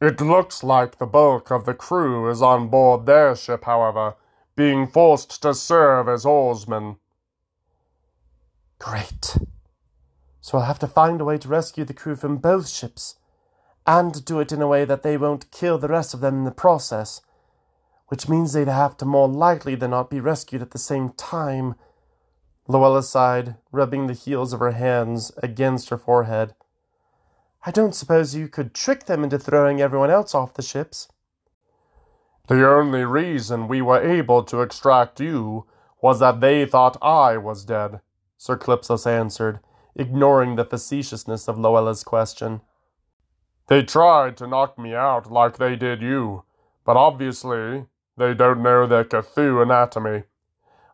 It 0.00 0.20
looks 0.20 0.62
like 0.62 0.98
the 0.98 1.06
bulk 1.06 1.50
of 1.50 1.64
the 1.64 1.74
crew 1.74 2.30
is 2.30 2.42
on 2.42 2.68
board 2.68 3.06
their 3.06 3.34
ship, 3.34 3.64
however, 3.64 4.14
being 4.54 4.86
forced 4.86 5.42
to 5.42 5.54
serve 5.54 6.08
as 6.08 6.24
oarsmen. 6.24 6.96
Great. 8.78 9.36
So 10.46 10.58
I'll 10.58 10.64
have 10.66 10.78
to 10.78 10.86
find 10.86 11.20
a 11.20 11.24
way 11.24 11.38
to 11.38 11.48
rescue 11.48 11.84
the 11.84 11.92
crew 11.92 12.14
from 12.14 12.36
both 12.36 12.68
ships 12.68 13.16
and 13.84 14.24
do 14.24 14.38
it 14.38 14.52
in 14.52 14.62
a 14.62 14.68
way 14.68 14.84
that 14.84 15.02
they 15.02 15.16
won't 15.16 15.50
kill 15.50 15.76
the 15.76 15.88
rest 15.88 16.14
of 16.14 16.20
them 16.20 16.36
in 16.36 16.44
the 16.44 16.52
process, 16.52 17.20
which 18.06 18.28
means 18.28 18.52
they'd 18.52 18.68
have 18.68 18.96
to 18.98 19.04
more 19.04 19.26
likely 19.26 19.74
than 19.74 19.90
not 19.90 20.08
be 20.08 20.20
rescued 20.20 20.62
at 20.62 20.70
the 20.70 20.78
same 20.78 21.08
time. 21.14 21.74
Luella 22.68 23.02
sighed, 23.02 23.56
rubbing 23.72 24.06
the 24.06 24.12
heels 24.12 24.52
of 24.52 24.60
her 24.60 24.70
hands 24.70 25.32
against 25.42 25.88
her 25.88 25.98
forehead. 25.98 26.54
I 27.64 27.72
don't 27.72 27.92
suppose 27.92 28.36
you 28.36 28.46
could 28.46 28.72
trick 28.72 29.06
them 29.06 29.24
into 29.24 29.40
throwing 29.40 29.80
everyone 29.80 30.10
else 30.10 30.32
off 30.32 30.54
the 30.54 30.62
ships. 30.62 31.08
The 32.46 32.64
only 32.64 33.04
reason 33.04 33.66
we 33.66 33.82
were 33.82 34.00
able 34.00 34.44
to 34.44 34.62
extract 34.62 35.18
you 35.18 35.66
was 36.00 36.20
that 36.20 36.40
they 36.40 36.66
thought 36.66 37.02
I 37.02 37.36
was 37.36 37.64
dead, 37.64 38.00
Sir 38.38 38.56
Calypsos 38.56 39.08
answered, 39.08 39.58
ignoring 39.98 40.56
the 40.56 40.64
facetiousness 40.64 41.48
of 41.48 41.58
Luella's 41.58 42.04
question. 42.04 42.60
They 43.68 43.82
tried 43.82 44.36
to 44.36 44.46
knock 44.46 44.78
me 44.78 44.94
out 44.94 45.30
like 45.32 45.56
they 45.56 45.74
did 45.74 46.02
you, 46.02 46.44
but 46.84 46.96
obviously 46.96 47.86
they 48.16 48.34
don't 48.34 48.62
know 48.62 48.86
their 48.86 49.04
Cthulhu 49.04 49.62
anatomy. 49.62 50.24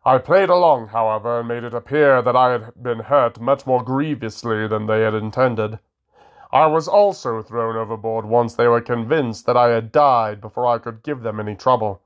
I 0.05 0.17
played 0.17 0.49
along, 0.49 0.87
however, 0.87 1.39
and 1.39 1.47
made 1.47 1.63
it 1.63 1.73
appear 1.73 2.21
that 2.21 2.35
I 2.35 2.51
had 2.51 2.81
been 2.81 2.99
hurt 2.99 3.39
much 3.39 3.65
more 3.65 3.83
grievously 3.83 4.67
than 4.67 4.87
they 4.87 5.01
had 5.01 5.13
intended. 5.13 5.79
I 6.51 6.67
was 6.67 6.87
also 6.87 7.41
thrown 7.41 7.75
overboard 7.75 8.25
once 8.25 8.55
they 8.55 8.67
were 8.67 8.81
convinced 8.81 9.45
that 9.45 9.57
I 9.57 9.69
had 9.69 9.91
died 9.91 10.41
before 10.41 10.67
I 10.67 10.77
could 10.77 11.03
give 11.03 11.21
them 11.21 11.39
any 11.39 11.55
trouble. 11.55 12.01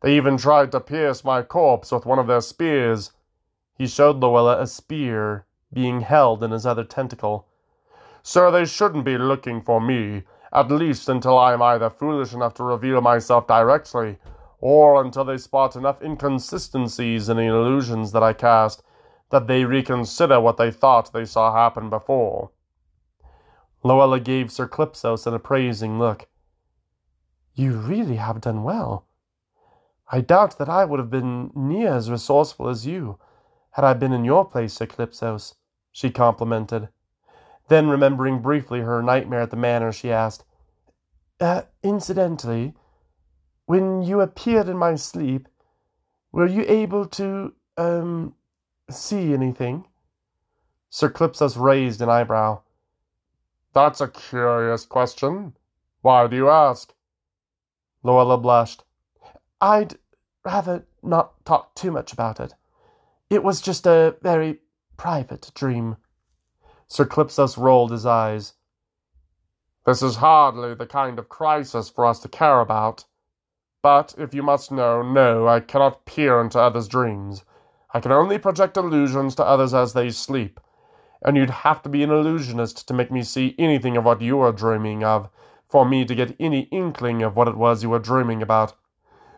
They 0.00 0.16
even 0.16 0.36
tried 0.36 0.72
to 0.72 0.80
pierce 0.80 1.24
my 1.24 1.42
corpse 1.42 1.92
with 1.92 2.06
one 2.06 2.18
of 2.18 2.26
their 2.26 2.40
spears. 2.40 3.12
He 3.76 3.86
showed 3.86 4.16
Luella 4.16 4.60
a 4.60 4.66
spear 4.66 5.46
being 5.74 6.00
held 6.00 6.42
in 6.42 6.52
his 6.52 6.64
other 6.64 6.84
tentacle. 6.84 7.46
So 8.22 8.50
they 8.50 8.64
shouldn't 8.64 9.04
be 9.04 9.18
looking 9.18 9.60
for 9.60 9.80
me, 9.80 10.22
at 10.52 10.70
least 10.70 11.08
until 11.08 11.36
I 11.36 11.52
am 11.52 11.60
either 11.60 11.90
foolish 11.90 12.32
enough 12.32 12.54
to 12.54 12.64
reveal 12.64 13.00
myself 13.00 13.46
directly, 13.46 14.18
or 14.60 15.02
until 15.02 15.24
they 15.24 15.36
spot 15.36 15.76
enough 15.76 16.00
inconsistencies 16.00 17.28
in 17.28 17.36
the 17.36 17.42
illusions 17.42 18.12
that 18.12 18.22
I 18.22 18.32
cast 18.32 18.82
that 19.30 19.46
they 19.46 19.64
reconsider 19.64 20.40
what 20.40 20.56
they 20.56 20.70
thought 20.70 21.12
they 21.12 21.24
saw 21.24 21.52
happen 21.52 21.90
before. 21.90 22.50
Luella 23.82 24.20
gave 24.20 24.50
Sir 24.50 24.66
Calypsos 24.66 25.26
an 25.26 25.34
appraising 25.34 25.98
look. 25.98 26.28
You 27.52 27.72
really 27.72 28.16
have 28.16 28.40
done 28.40 28.62
well. 28.62 29.06
I 30.10 30.20
doubt 30.20 30.58
that 30.58 30.68
I 30.68 30.84
would 30.84 31.00
have 31.00 31.10
been 31.10 31.50
near 31.54 31.92
as 31.94 32.10
resourceful 32.10 32.68
as 32.68 32.86
you 32.86 33.18
had 33.72 33.84
I 33.84 33.92
been 33.94 34.12
in 34.12 34.24
your 34.24 34.44
place, 34.44 34.74
Sir 34.74 34.86
Calypsos, 34.86 35.54
she 35.94 36.10
complimented. 36.10 36.88
Then, 37.68 37.88
remembering 37.88 38.42
briefly 38.42 38.80
her 38.80 39.00
nightmare 39.00 39.42
at 39.42 39.50
the 39.50 39.56
manor, 39.56 39.92
she 39.92 40.10
asked, 40.10 40.44
uh, 41.40 41.62
Incidentally, 41.84 42.74
when 43.66 44.02
you 44.02 44.20
appeared 44.20 44.68
in 44.68 44.76
my 44.76 44.96
sleep, 44.96 45.48
were 46.32 46.48
you 46.48 46.64
able 46.66 47.06
to, 47.06 47.54
um, 47.76 48.34
see 48.90 49.32
anything? 49.32 49.86
Sir 50.90 51.08
Calypsos 51.08 51.56
raised 51.56 52.02
an 52.02 52.08
eyebrow. 52.08 52.62
That's 53.72 54.00
a 54.00 54.08
curious 54.08 54.84
question. 54.84 55.56
Why 56.02 56.26
do 56.26 56.34
you 56.34 56.50
ask? 56.50 56.92
Luella 58.02 58.36
blushed. 58.36 58.82
I'd 59.60 59.94
rather 60.44 60.86
not 61.04 61.44
talk 61.44 61.74
too 61.76 61.92
much 61.92 62.12
about 62.12 62.40
it. 62.40 62.52
It 63.30 63.44
was 63.44 63.60
just 63.60 63.86
a 63.86 64.16
very 64.22 64.58
private 64.96 65.50
dream. 65.54 65.96
Sir 66.88 67.04
Calypsos 67.04 67.56
rolled 67.56 67.90
his 67.90 68.06
eyes. 68.06 68.54
This 69.86 70.02
is 70.02 70.16
hardly 70.16 70.74
the 70.74 70.86
kind 70.86 71.18
of 71.18 71.28
crisis 71.28 71.88
for 71.88 72.06
us 72.06 72.18
to 72.20 72.28
care 72.28 72.60
about. 72.60 73.04
But 73.82 74.14
if 74.16 74.32
you 74.32 74.42
must 74.42 74.72
know, 74.72 75.02
no, 75.02 75.46
I 75.46 75.60
cannot 75.60 76.06
peer 76.06 76.40
into 76.40 76.58
others' 76.58 76.88
dreams. 76.88 77.44
I 77.92 78.00
can 78.00 78.12
only 78.12 78.38
project 78.38 78.76
illusions 78.76 79.34
to 79.34 79.44
others 79.44 79.74
as 79.74 79.92
they 79.92 80.10
sleep, 80.10 80.58
and 81.22 81.36
you'd 81.36 81.50
have 81.50 81.82
to 81.82 81.88
be 81.88 82.02
an 82.02 82.10
illusionist 82.10 82.88
to 82.88 82.94
make 82.94 83.10
me 83.10 83.22
see 83.22 83.54
anything 83.58 83.96
of 83.96 84.04
what 84.04 84.22
you 84.22 84.40
are 84.40 84.52
dreaming 84.52 85.04
of, 85.04 85.28
for 85.68 85.84
me 85.84 86.04
to 86.04 86.14
get 86.14 86.34
any 86.40 86.62
inkling 86.72 87.22
of 87.22 87.36
what 87.36 87.46
it 87.46 87.56
was 87.56 87.82
you 87.82 87.90
were 87.90 87.98
dreaming 87.98 88.40
about. 88.42 88.72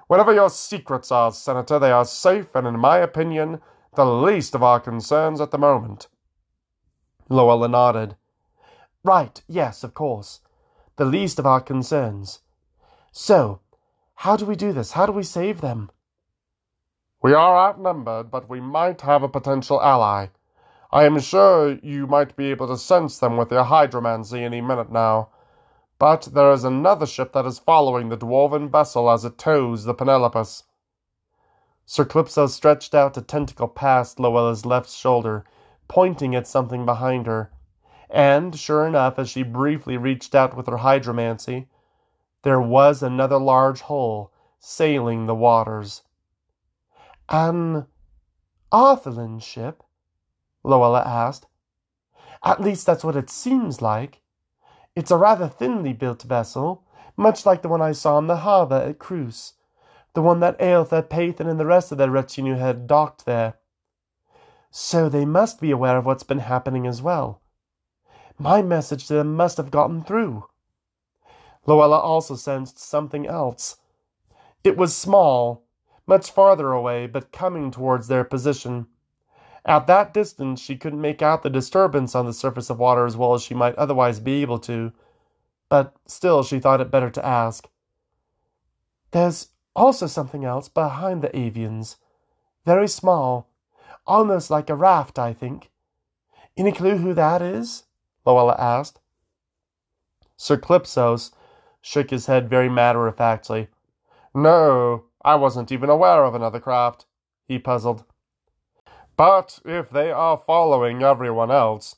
Whatever 0.07 0.33
your 0.33 0.51
secrets 0.51 1.11
are, 1.11 1.33
Senator, 1.33 1.79
they 1.81 1.91
are 1.91 2.05
safe 2.05 2.55
and, 2.55 2.67
in 2.67 2.79
my 2.79 2.99
opinion, 2.99 3.61
the 3.97 4.05
least 4.07 4.55
of 4.55 4.62
our 4.62 4.79
concerns 4.79 5.41
at 5.41 5.50
the 5.50 5.59
moment. 5.59 6.09
Luella 7.29 7.69
nodded. 7.69 8.17
Right, 9.03 9.43
yes, 9.49 9.83
of 9.83 9.95
course. 9.95 10.41
The 10.97 11.05
least 11.05 11.38
of 11.38 11.47
our 11.47 11.61
concerns. 11.61 12.41
So, 13.11 13.61
how 14.17 14.37
do 14.37 14.45
we 14.47 14.57
do 14.57 14.73
this? 14.73 14.93
How 14.93 15.07
do 15.07 15.12
we 15.12 15.23
save 15.23 15.61
them? 15.61 15.91
We 17.23 17.35
are 17.35 17.69
outnumbered, 17.69 18.31
but 18.31 18.49
we 18.49 18.61
might 18.61 19.00
have 19.00 19.23
a 19.23 19.29
potential 19.29 19.83
ally. 19.83 20.29
I 20.93 21.05
am 21.05 21.19
sure 21.19 21.79
you 21.83 22.07
might 22.07 22.37
be 22.37 22.50
able 22.50 22.69
to 22.69 22.76
sense 22.76 23.19
them 23.19 23.37
with 23.37 23.50
your 23.50 23.65
hydromancy 23.65 24.41
any 24.41 24.61
minute 24.61 24.93
now. 24.93 25.31
But 25.99 26.29
there 26.33 26.53
is 26.53 26.65
another 26.65 27.07
ship 27.07 27.33
that 27.33 27.47
is 27.47 27.59
following 27.59 28.11
the 28.11 28.17
dwarven 28.17 28.71
vessel 28.71 29.11
as 29.11 29.25
it 29.25 29.38
tows 29.38 29.85
the 29.85 29.95
Penelopus. 29.95 30.62
Sir 31.88 32.05
Calypso 32.05 32.49
stretched 32.49 32.95
out 32.97 33.16
a 33.16 33.23
tentacle 33.23 33.69
past 33.69 34.19
Luella's 34.19 34.66
left 34.66 34.90
shoulder 34.90 35.45
pointing 35.87 36.35
at 36.35 36.49
something 36.49 36.85
behind 36.85 37.26
her. 37.26 37.52
And, 38.11 38.59
sure 38.59 38.87
enough, 38.87 39.21
as 39.21 39.31
she 39.31 39.45
briefly 39.45 39.97
reached 39.97 40.35
out 40.35 40.57
with 40.57 40.66
her 40.66 40.78
hydromancy, 40.78 41.69
there 42.43 42.61
was 42.61 43.02
another 43.02 43.38
large 43.38 43.83
hole 43.83 44.33
sailing 44.59 45.26
the 45.26 45.35
waters. 45.35 46.02
An 47.28 47.87
Arthelin 48.73 49.40
ship? 49.40 49.85
Luella 50.64 51.02
asked. 51.02 51.47
At 52.45 52.61
least 52.61 52.85
that's 52.87 53.05
what 53.05 53.16
it 53.16 53.31
seems 53.31 53.81
like. 53.81 54.23
It's 54.97 55.12
a 55.12 55.16
rather 55.16 55.49
thinly 55.49 55.93
built 55.93 56.23
vessel, 56.23 56.85
much 57.16 57.47
like 57.47 57.62
the 57.62 57.69
one 57.69 57.83
I 57.83 57.93
saw 57.93 58.19
in 58.19 58.26
the 58.26 58.38
harbour 58.38 58.76
at 58.76 58.99
Cruse, 58.99 59.52
the 60.16 60.23
one 60.23 60.40
that 60.40 60.58
Eothar, 60.58 61.02
Pathan, 61.02 61.46
and 61.46 61.61
the 61.61 61.66
rest 61.66 61.92
of 61.92 61.99
their 61.99 62.11
retinue 62.11 62.54
had 62.54 62.87
docked 62.87 63.26
there. 63.26 63.58
So 64.70 65.11
they 65.11 65.26
must 65.26 65.61
be 65.61 65.70
aware 65.70 65.99
of 65.99 66.06
what's 66.06 66.23
been 66.23 66.38
happening 66.38 66.87
as 66.87 67.02
well. 67.02 67.42
My 68.38 68.62
message 68.62 69.08
to 69.08 69.12
them 69.12 69.37
must 69.37 69.58
have 69.58 69.70
gotten 69.70 70.02
through. 70.02 70.46
Luella 71.66 71.99
also 71.99 72.35
sensed 72.35 72.78
something 72.78 73.26
else. 73.26 73.76
It 74.64 74.78
was 74.78 74.96
small, 74.96 75.66
much 76.06 76.30
farther 76.30 76.73
away, 76.73 77.06
but 77.06 77.30
coming 77.30 77.70
towards 77.70 78.08
their 78.08 78.25
position. 78.25 78.87
At 79.66 79.87
that 79.87 80.14
distance, 80.14 80.62
she 80.62 80.78
couldn't 80.78 80.99
make 81.02 81.20
out 81.20 81.42
the 81.42 81.50
disturbance 81.50 82.14
on 82.14 82.25
the 82.25 82.32
surface 82.32 82.70
of 82.70 82.78
water 82.78 83.04
as 83.04 83.18
well 83.18 83.35
as 83.35 83.42
she 83.42 83.52
might 83.52 83.75
otherwise 83.75 84.18
be 84.18 84.40
able 84.40 84.61
to, 84.61 84.94
but 85.68 85.94
still 86.06 86.42
she 86.42 86.58
thought 86.58 86.80
it 86.80 86.90
better 86.90 87.11
to 87.11 87.26
ask. 87.26 87.68
There's 89.11 89.49
also 89.76 90.06
something 90.06 90.45
else 90.45 90.68
behind 90.68 91.23
the 91.23 91.28
avians. 91.28 91.97
Very 92.64 92.88
small, 92.88 93.49
almost 94.06 94.50
like 94.50 94.71
a 94.71 94.75
raft, 94.75 95.18
I 95.18 95.33
think. 95.33 95.71
Any 96.56 96.73
clue 96.73 96.97
who 96.97 97.14
that 97.14 97.42
is? 97.42 97.85
Luella 98.25 98.56
asked. 98.59 98.99
Sir 100.37 100.56
Clipsos 100.56 101.30
shook 101.80 102.11
his 102.11 102.26
head 102.26 102.50
very 102.50 102.68
matter 102.68 103.06
of 103.06 103.16
factly. 103.16 103.68
No, 104.35 105.04
I 105.23 105.35
wasn't 105.37 105.71
even 105.71 105.90
aware 105.90 106.25
of 106.25 106.35
another 106.35 106.59
craft, 106.59 107.06
he 107.47 107.59
puzzled. 107.59 108.04
But 109.16 109.61
if 109.64 109.90
they 109.90 110.11
are 110.11 110.37
following 110.37 111.02
everyone 111.02 111.50
else, 111.50 111.97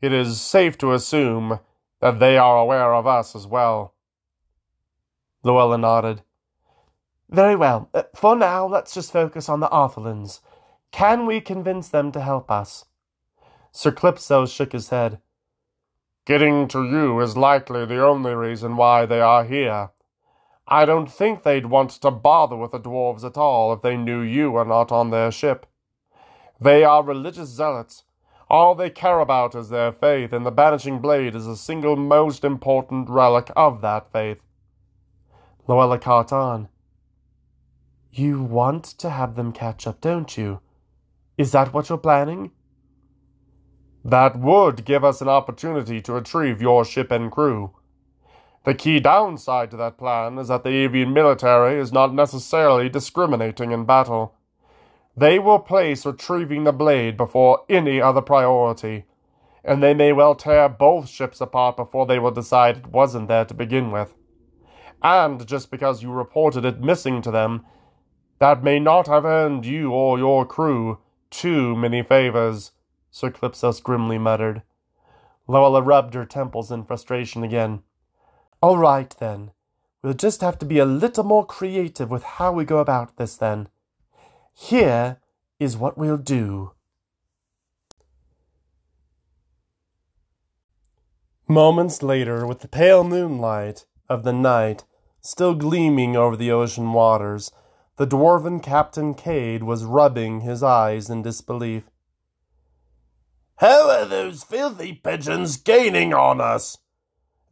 it 0.00 0.12
is 0.12 0.40
safe 0.40 0.76
to 0.78 0.92
assume 0.92 1.60
that 2.00 2.18
they 2.18 2.36
are 2.38 2.58
aware 2.58 2.94
of 2.94 3.06
us 3.06 3.36
as 3.36 3.46
well. 3.46 3.94
Luella 5.42 5.78
nodded. 5.78 6.22
Very 7.30 7.54
well. 7.54 7.88
Uh, 7.94 8.02
for 8.14 8.34
now, 8.34 8.66
let's 8.66 8.92
just 8.92 9.12
focus 9.12 9.48
on 9.48 9.60
the 9.60 9.68
Arthelans. 9.68 10.40
Can 10.90 11.26
we 11.26 11.40
convince 11.40 11.88
them 11.88 12.10
to 12.12 12.20
help 12.20 12.50
us? 12.50 12.86
Sir 13.70 13.92
Clipsos 13.92 14.52
shook 14.52 14.72
his 14.72 14.88
head. 14.88 15.20
Getting 16.26 16.66
to 16.68 16.84
you 16.84 17.20
is 17.20 17.36
likely 17.36 17.86
the 17.86 18.04
only 18.04 18.34
reason 18.34 18.76
why 18.76 19.06
they 19.06 19.20
are 19.20 19.44
here. 19.44 19.90
I 20.66 20.84
don't 20.84 21.10
think 21.10 21.42
they'd 21.42 21.66
want 21.66 21.90
to 21.90 22.10
bother 22.10 22.56
with 22.56 22.72
the 22.72 22.80
dwarves 22.80 23.24
at 23.24 23.36
all 23.36 23.72
if 23.72 23.82
they 23.82 23.96
knew 23.96 24.20
you 24.20 24.50
were 24.50 24.64
not 24.64 24.90
on 24.92 25.10
their 25.10 25.30
ship. 25.30 25.66
They 26.60 26.84
are 26.84 27.02
religious 27.02 27.48
zealots. 27.48 28.04
All 28.48 28.74
they 28.74 28.90
care 28.90 29.20
about 29.20 29.54
is 29.54 29.68
their 29.68 29.92
faith, 29.92 30.32
and 30.32 30.44
the 30.44 30.50
banishing 30.50 30.98
blade 30.98 31.36
is 31.36 31.46
the 31.46 31.56
single 31.56 31.94
most 31.94 32.44
important 32.44 33.08
relic 33.08 33.50
of 33.54 33.80
that 33.82 34.10
faith. 34.12 34.38
Luella 35.68 35.98
caught. 35.98 36.32
You 38.12 38.42
want 38.42 38.84
to 38.84 39.10
have 39.10 39.36
them 39.36 39.52
catch 39.52 39.86
up, 39.86 40.00
don't 40.00 40.36
you? 40.36 40.60
Is 41.38 41.52
that 41.52 41.72
what 41.72 41.88
you're 41.88 41.98
planning? 41.98 42.50
That 44.04 44.36
would 44.36 44.84
give 44.84 45.04
us 45.04 45.20
an 45.20 45.28
opportunity 45.28 46.00
to 46.02 46.14
retrieve 46.14 46.60
your 46.60 46.84
ship 46.84 47.12
and 47.12 47.30
crew. 47.30 47.72
The 48.64 48.74
key 48.74 48.98
downside 48.98 49.70
to 49.70 49.76
that 49.76 49.96
plan 49.96 50.38
is 50.38 50.48
that 50.48 50.64
the 50.64 50.70
avian 50.70 51.12
military 51.12 51.78
is 51.78 51.92
not 51.92 52.12
necessarily 52.12 52.88
discriminating 52.88 53.70
in 53.70 53.84
battle. 53.84 54.34
They 55.16 55.38
will 55.38 55.60
place 55.60 56.04
retrieving 56.04 56.64
the 56.64 56.72
blade 56.72 57.16
before 57.16 57.64
any 57.68 58.00
other 58.00 58.20
priority, 58.22 59.04
and 59.64 59.82
they 59.82 59.94
may 59.94 60.12
well 60.12 60.34
tear 60.34 60.68
both 60.68 61.08
ships 61.08 61.40
apart 61.40 61.76
before 61.76 62.06
they 62.06 62.18
will 62.18 62.30
decide 62.32 62.76
it 62.76 62.86
wasn't 62.88 63.28
there 63.28 63.44
to 63.44 63.54
begin 63.54 63.92
with. 63.92 64.14
And 65.02 65.46
just 65.46 65.70
because 65.70 66.02
you 66.02 66.10
reported 66.10 66.64
it 66.64 66.80
missing 66.80 67.22
to 67.22 67.30
them, 67.30 67.64
that 68.40 68.64
may 68.64 68.80
not 68.80 69.06
have 69.06 69.24
earned 69.24 69.66
you 69.66 69.92
or 69.92 70.18
your 70.18 70.44
crew 70.44 70.98
too 71.30 71.76
many 71.76 72.02
favors, 72.02 72.72
Sir 73.10 73.30
Clipsos 73.30 73.82
grimly 73.82 74.18
muttered. 74.18 74.62
Luella 75.46 75.82
rubbed 75.82 76.14
her 76.14 76.24
temples 76.24 76.72
in 76.72 76.84
frustration 76.84 77.44
again. 77.44 77.82
All 78.62 78.78
right, 78.78 79.14
then. 79.18 79.52
We'll 80.02 80.14
just 80.14 80.40
have 80.40 80.58
to 80.60 80.66
be 80.66 80.78
a 80.78 80.86
little 80.86 81.24
more 81.24 81.44
creative 81.44 82.10
with 82.10 82.22
how 82.22 82.52
we 82.52 82.64
go 82.64 82.78
about 82.78 83.16
this, 83.16 83.36
then. 83.36 83.68
Here 84.54 85.18
is 85.58 85.76
what 85.76 85.98
we'll 85.98 86.16
do. 86.16 86.72
Moments 91.46 92.02
later, 92.02 92.46
with 92.46 92.60
the 92.60 92.68
pale 92.68 93.04
moonlight 93.04 93.84
of 94.08 94.22
the 94.22 94.32
night 94.32 94.84
still 95.20 95.54
gleaming 95.54 96.16
over 96.16 96.36
the 96.36 96.50
ocean 96.50 96.92
waters, 96.92 97.50
the 98.00 98.06
dwarven 98.06 98.62
Captain 98.62 99.12
Cade 99.12 99.62
was 99.62 99.84
rubbing 99.84 100.40
his 100.40 100.62
eyes 100.62 101.10
in 101.10 101.20
disbelief. 101.20 101.82
How 103.56 103.90
are 103.90 104.06
those 104.06 104.42
filthy 104.42 104.94
pigeons 104.94 105.58
gaining 105.58 106.14
on 106.14 106.40
us? 106.40 106.78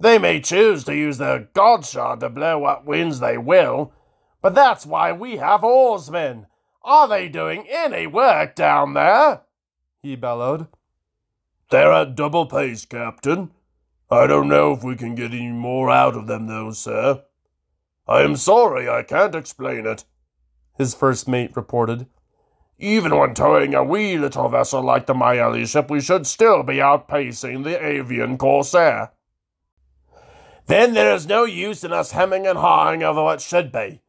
They 0.00 0.16
may 0.18 0.40
choose 0.40 0.84
to 0.84 0.96
use 0.96 1.18
their 1.18 1.50
godshot 1.52 2.20
to 2.20 2.30
blow 2.30 2.60
what 2.60 2.86
winds 2.86 3.20
they 3.20 3.36
will, 3.36 3.92
but 4.40 4.54
that's 4.54 4.86
why 4.86 5.12
we 5.12 5.36
have 5.36 5.62
oarsmen. 5.62 6.46
Are 6.82 7.06
they 7.06 7.28
doing 7.28 7.66
any 7.68 8.06
work 8.06 8.54
down 8.54 8.94
there? 8.94 9.42
He 10.00 10.16
bellowed. 10.16 10.68
They're 11.70 11.92
at 11.92 12.14
double 12.14 12.46
pace, 12.46 12.86
Captain. 12.86 13.50
I 14.10 14.26
don't 14.26 14.48
know 14.48 14.72
if 14.72 14.82
we 14.82 14.96
can 14.96 15.14
get 15.14 15.32
any 15.32 15.52
more 15.52 15.90
out 15.90 16.16
of 16.16 16.26
them, 16.26 16.46
though, 16.46 16.70
sir. 16.70 17.22
I 18.06 18.22
am 18.22 18.36
sorry 18.36 18.88
I 18.88 19.02
can't 19.02 19.34
explain 19.34 19.84
it, 19.84 20.06
his 20.78 20.94
first 20.94 21.28
mate 21.28 21.54
reported. 21.54 22.06
Even 22.78 23.16
when 23.16 23.34
towing 23.34 23.74
a 23.74 23.82
wee 23.82 24.16
little 24.16 24.48
vessel 24.48 24.80
like 24.80 25.06
the 25.06 25.14
Maeli 25.14 25.66
ship, 25.66 25.90
we 25.90 26.00
should 26.00 26.26
still 26.26 26.62
be 26.62 26.76
outpacing 26.76 27.64
the 27.64 27.84
avian 27.84 28.38
corsair. 28.38 29.10
Then 30.66 30.94
there 30.94 31.12
is 31.14 31.26
no 31.26 31.44
use 31.44 31.82
in 31.82 31.92
us 31.92 32.12
hemming 32.12 32.46
and 32.46 32.58
hawing 32.58 33.02
over 33.02 33.22
what 33.22 33.40
should 33.40 33.72
be. 33.72 34.00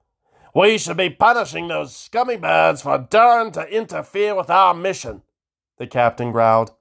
We 0.53 0.77
should 0.77 0.97
be 0.97 1.09
punishing 1.09 1.67
those 1.67 1.95
scummy 1.95 2.37
birds 2.37 2.83
for 2.83 2.97
daring 2.97 3.51
to 3.53 3.67
interfere 3.67 4.35
with 4.35 4.49
our 4.49 4.73
mission, 4.73 5.23
the 5.77 5.87
captain 5.87 6.31
growled. 6.31 6.73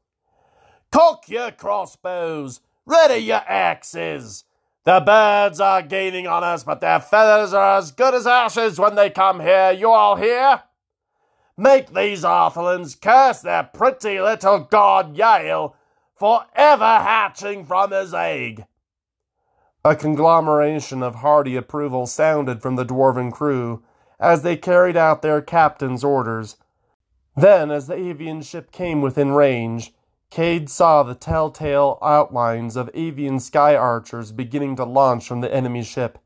Cock 0.90 1.28
your 1.28 1.50
crossbows, 1.52 2.60
ready 2.86 3.22
your 3.22 3.42
axes. 3.46 4.44
The 4.88 5.00
birds 5.00 5.60
are 5.60 5.82
gaining 5.82 6.26
on 6.26 6.42
us, 6.42 6.64
but 6.64 6.80
their 6.80 6.98
feathers 6.98 7.52
are 7.52 7.76
as 7.76 7.90
good 7.90 8.14
as 8.14 8.26
ashes 8.26 8.78
when 8.78 8.94
they 8.94 9.10
come 9.10 9.38
here. 9.38 9.70
You 9.70 9.90
all 9.90 10.16
hear? 10.16 10.62
Make 11.58 11.92
these 11.92 12.22
Arthelans 12.22 12.98
curse 12.98 13.42
their 13.42 13.64
pretty 13.64 14.18
little 14.18 14.60
god 14.60 15.14
Yale 15.14 15.76
for 16.14 16.46
ever 16.54 16.86
hatching 16.86 17.66
from 17.66 17.90
his 17.90 18.14
egg. 18.14 18.64
A 19.84 19.94
conglomeration 19.94 21.02
of 21.02 21.16
hearty 21.16 21.54
approval 21.54 22.06
sounded 22.06 22.62
from 22.62 22.76
the 22.76 22.86
dwarven 22.86 23.30
crew 23.30 23.82
as 24.18 24.40
they 24.40 24.56
carried 24.56 24.96
out 24.96 25.20
their 25.20 25.42
captain's 25.42 26.02
orders. 26.02 26.56
Then, 27.36 27.70
as 27.70 27.88
the 27.88 27.94
avian 27.94 28.40
ship 28.40 28.72
came 28.72 29.02
within 29.02 29.32
range, 29.32 29.92
Cade 30.30 30.68
saw 30.68 31.02
the 31.02 31.14
telltale 31.14 31.98
outlines 32.02 32.76
of 32.76 32.90
avian 32.94 33.40
sky 33.40 33.74
archers 33.74 34.30
beginning 34.30 34.76
to 34.76 34.84
launch 34.84 35.26
from 35.26 35.40
the 35.40 35.52
enemy 35.52 35.82
ship, 35.82 36.18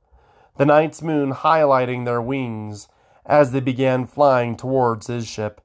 the 0.57 0.67
night's 0.67 1.03
moon 1.03 1.33
highlighting 1.33 2.05
their 2.05 2.21
wings 2.21 2.88
as 3.25 3.53
they 3.53 3.61
began 3.61 4.07
flying 4.07 4.57
towards 4.57 5.07
his 5.07 5.27
ship. 5.27 5.61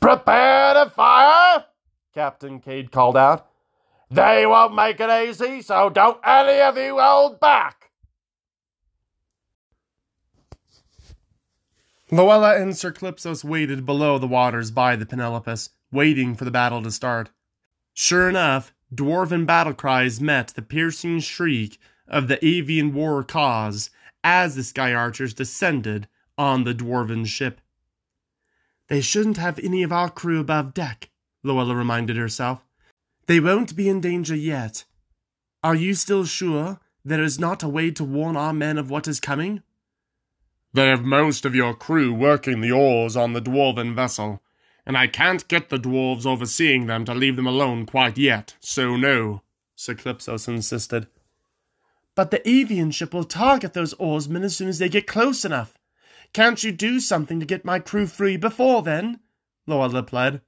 Prepare 0.00 0.74
to 0.74 0.90
fire! 0.90 1.66
Captain 2.14 2.60
Cade 2.60 2.90
called 2.90 3.16
out. 3.16 3.46
They 4.10 4.46
won't 4.46 4.74
make 4.74 5.00
it 5.00 5.28
easy, 5.28 5.60
so 5.62 5.90
don't 5.90 6.18
any 6.24 6.60
of 6.60 6.76
you 6.76 6.98
hold 6.98 7.40
back. 7.40 7.90
Luella 12.10 12.56
and 12.56 12.76
Sir 12.76 12.92
Clipsos 12.92 13.42
waited 13.42 13.84
below 13.84 14.18
the 14.18 14.28
waters 14.28 14.70
by 14.70 14.94
the 14.94 15.06
Penelopus, 15.06 15.70
waiting 15.94 16.34
for 16.34 16.44
the 16.44 16.50
battle 16.50 16.82
to 16.82 16.90
start. 16.90 17.30
Sure 17.94 18.28
enough, 18.28 18.74
dwarven 18.94 19.46
battle 19.46 19.72
cries 19.72 20.20
met 20.20 20.48
the 20.48 20.62
piercing 20.62 21.20
shriek 21.20 21.78
of 22.06 22.28
the 22.28 22.44
avian 22.44 22.92
war 22.92 23.22
caws 23.22 23.88
as 24.22 24.56
the 24.56 24.64
sky 24.64 24.92
archers 24.92 25.32
descended 25.32 26.08
on 26.36 26.64
the 26.64 26.74
dwarven 26.74 27.26
ship. 27.26 27.60
They 28.88 29.00
shouldn't 29.00 29.38
have 29.38 29.58
any 29.60 29.82
of 29.82 29.92
our 29.92 30.10
crew 30.10 30.40
above 30.40 30.74
deck, 30.74 31.10
Luella 31.42 31.74
reminded 31.74 32.16
herself. 32.16 32.64
They 33.26 33.40
won't 33.40 33.76
be 33.76 33.88
in 33.88 34.00
danger 34.00 34.34
yet. 34.34 34.84
Are 35.62 35.74
you 35.74 35.94
still 35.94 36.24
sure 36.24 36.80
there 37.04 37.22
is 37.22 37.38
not 37.38 37.62
a 37.62 37.68
way 37.68 37.90
to 37.92 38.04
warn 38.04 38.36
our 38.36 38.52
men 38.52 38.76
of 38.76 38.90
what 38.90 39.08
is 39.08 39.20
coming? 39.20 39.62
They 40.74 40.88
have 40.88 41.04
most 41.04 41.46
of 41.46 41.54
your 41.54 41.72
crew 41.72 42.12
working 42.12 42.60
the 42.60 42.72
oars 42.72 43.16
on 43.16 43.32
the 43.32 43.40
dwarven 43.40 43.94
vessel, 43.94 44.42
and 44.86 44.96
I 44.96 45.06
can't 45.06 45.46
get 45.48 45.68
the 45.68 45.78
dwarves 45.78 46.26
overseeing 46.26 46.86
them 46.86 47.04
to 47.04 47.14
leave 47.14 47.36
them 47.36 47.46
alone 47.46 47.86
quite 47.86 48.18
yet, 48.18 48.56
so 48.60 48.96
no, 48.96 49.42
Sir 49.76 49.94
insisted. 50.46 51.06
But 52.14 52.30
the 52.30 52.48
avian 52.48 52.90
ship 52.90 53.12
will 53.12 53.24
target 53.24 53.72
those 53.72 53.94
oarsmen 53.94 54.44
as 54.44 54.56
soon 54.56 54.68
as 54.68 54.78
they 54.78 54.88
get 54.88 55.06
close 55.06 55.44
enough. 55.44 55.74
Can't 56.32 56.62
you 56.62 56.72
do 56.72 57.00
something 57.00 57.40
to 57.40 57.46
get 57.46 57.64
my 57.64 57.78
crew 57.78 58.06
free 58.06 58.36
before 58.36 58.82
then? 58.82 59.20
Luella 59.66 60.02
pled. 60.02 60.40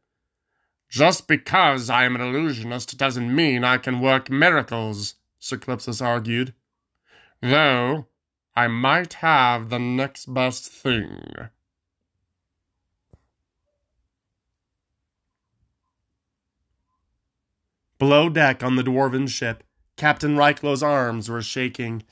Just 0.88 1.26
because 1.26 1.90
I 1.90 2.04
am 2.04 2.14
an 2.14 2.20
illusionist 2.20 2.96
doesn't 2.96 3.34
mean 3.34 3.64
I 3.64 3.78
can 3.78 4.00
work 4.00 4.30
miracles, 4.30 5.16
Sir 5.38 5.58
argued. 6.00 6.54
Though, 7.40 8.06
I 8.54 8.68
might 8.68 9.14
have 9.14 9.68
the 9.68 9.78
next 9.78 10.32
best 10.32 10.68
thing. 10.70 11.48
Below 17.98 18.28
deck 18.28 18.62
on 18.62 18.76
the 18.76 18.82
dwarven 18.82 19.28
ship, 19.28 19.64
Captain 19.96 20.36
Reiklow's 20.36 20.82
arms 20.82 21.30
were 21.30 21.40
shaking. 21.40 22.02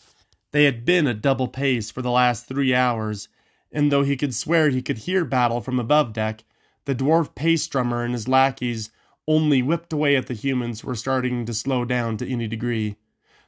They 0.53 0.65
had 0.65 0.87
been 0.87 1.07
at 1.07 1.21
double 1.21 1.49
pace 1.49 1.91
for 1.91 2.01
the 2.01 2.11
last 2.11 2.47
three 2.47 2.75
hours, 2.75 3.29
and 3.71 3.93
though 3.93 4.03
he 4.03 4.17
could 4.17 4.35
swear 4.35 4.71
he 4.71 4.81
could 4.81 4.99
hear 4.99 5.27
battle 5.27 5.61
from 5.61 5.79
above 5.79 6.15
deck, 6.15 6.45
the 6.87 6.95
dwarf 6.95 7.35
pace 7.35 7.67
drummer 7.67 8.03
and 8.03 8.15
his 8.15 8.29
lackeys 8.29 8.91
only 9.29 9.61
whipped 9.61 9.93
away 9.93 10.17
at 10.17 10.27
the 10.27 10.35
humans 10.35 10.81
who 10.81 10.89
were 10.89 10.95
starting 10.95 11.45
to 11.45 11.53
slow 11.53 11.85
down 11.85 12.17
to 12.17 12.29
any 12.29 12.47
degree. 12.47 12.97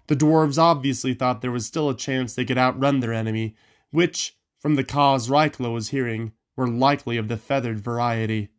The 0.09 0.16
dwarves 0.16 0.59
obviously 0.59 1.14
thought 1.14 1.40
there 1.40 1.51
was 1.51 1.66
still 1.66 1.88
a 1.88 1.96
chance 1.96 2.35
they 2.35 2.44
could 2.44 2.59
outrun 2.59 3.01
their 3.01 3.12
enemy, 3.14 3.55
which, 3.90 4.37
from 4.59 4.75
the 4.75 4.85
caws 4.85 5.29
Reiklow 5.29 5.72
was 5.72 5.88
hearing, 5.88 6.33
were 6.55 6.68
likely 6.68 7.16
of 7.16 7.29
the 7.29 7.37
feathered 7.37 7.81
variety. 7.81 8.51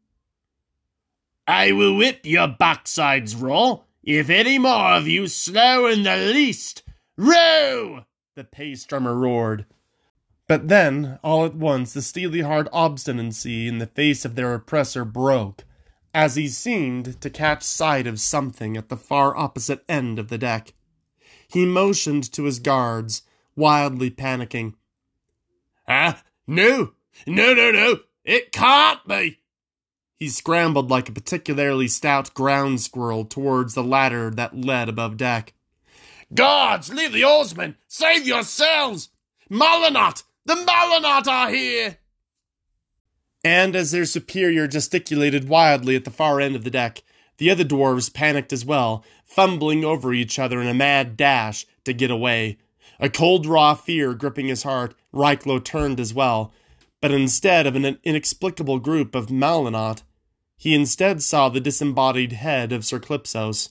I 1.47 1.71
will 1.71 1.95
whip 1.95 2.25
your 2.25 2.49
backsides 2.49 3.41
raw 3.41 3.79
if 4.03 4.29
any 4.29 4.57
more 4.59 4.93
of 4.93 5.07
you 5.07 5.27
slow 5.27 5.85
in 5.85 6.03
the 6.03 6.17
least. 6.17 6.83
Row! 7.17 8.05
The 8.35 8.43
pace 8.43 8.83
drummer 8.83 9.15
roared. 9.15 9.65
But 10.47 10.67
then, 10.67 11.19
all 11.23 11.45
at 11.45 11.55
once, 11.55 11.93
the 11.93 12.01
steely 12.01 12.41
hard 12.41 12.69
obstinacy 12.71 13.67
in 13.67 13.79
the 13.79 13.87
face 13.87 14.23
of 14.23 14.35
their 14.35 14.53
oppressor 14.53 15.03
broke, 15.03 15.65
as 16.13 16.35
he 16.35 16.47
seemed 16.47 17.19
to 17.21 17.29
catch 17.29 17.63
sight 17.63 18.07
of 18.07 18.19
something 18.19 18.77
at 18.77 18.89
the 18.89 18.97
far 18.97 19.35
opposite 19.35 19.83
end 19.89 20.19
of 20.19 20.29
the 20.29 20.37
deck. 20.37 20.73
He 21.47 21.65
motioned 21.65 22.31
to 22.33 22.43
his 22.43 22.59
guards, 22.59 23.23
wildly 23.55 24.11
panicking. 24.11 24.73
Ah, 25.87 26.23
no, 26.45 26.93
no, 27.25 27.53
no, 27.53 27.71
no, 27.71 27.99
it 28.23 28.51
can't 28.51 29.05
be. 29.07 29.39
He 30.17 30.29
scrambled 30.29 30.89
like 30.89 31.09
a 31.09 31.13
particularly 31.13 31.87
stout 31.87 32.33
ground 32.33 32.81
squirrel 32.81 33.23
towards 33.23 33.75
the 33.75 33.83
ladder 33.83 34.31
that 34.31 34.59
led 34.59 34.89
above 34.89 35.15
deck. 35.15 35.53
Guards, 36.33 36.91
leave 36.91 37.13
the 37.13 37.23
oarsmen! 37.23 37.77
Save 37.87 38.27
yourselves! 38.27 39.09
Malinot! 39.49 40.23
The 40.45 40.55
Malinot 40.55 41.27
are 41.27 41.49
here! 41.51 41.97
And 43.43 43.75
as 43.75 43.91
their 43.91 44.05
superior 44.05 44.67
gesticulated 44.67 45.47
wildly 45.47 45.95
at 45.95 46.03
the 46.03 46.11
far 46.11 46.41
end 46.41 46.55
of 46.55 46.63
the 46.63 46.71
deck, 46.71 47.03
the 47.37 47.51
other 47.51 47.63
dwarves 47.63 48.11
panicked 48.11 48.51
as 48.51 48.65
well, 48.65 49.05
fumbling 49.23 49.85
over 49.85 50.13
each 50.13 50.39
other 50.39 50.59
in 50.59 50.67
a 50.67 50.73
mad 50.73 51.15
dash 51.15 51.65
to 51.85 51.93
get 51.93 52.09
away. 52.09 52.57
A 52.99 53.09
cold, 53.09 53.45
raw 53.45 53.75
fear 53.75 54.15
gripping 54.15 54.47
his 54.47 54.63
heart, 54.63 54.95
Reiklow 55.13 55.63
turned 55.63 55.99
as 55.99 56.13
well, 56.13 56.51
but 57.07 57.13
instead 57.13 57.65
of 57.65 57.73
an 57.73 57.97
inexplicable 58.03 58.79
group 58.79 59.15
of 59.15 59.27
Malinot, 59.27 60.03
he 60.57 60.75
instead 60.75 61.23
saw 61.23 61.47
the 61.47 61.61
disembodied 61.61 62.33
head 62.33 62.73
of 62.73 62.83
Sir 62.83 62.99
Clipsos. 62.99 63.69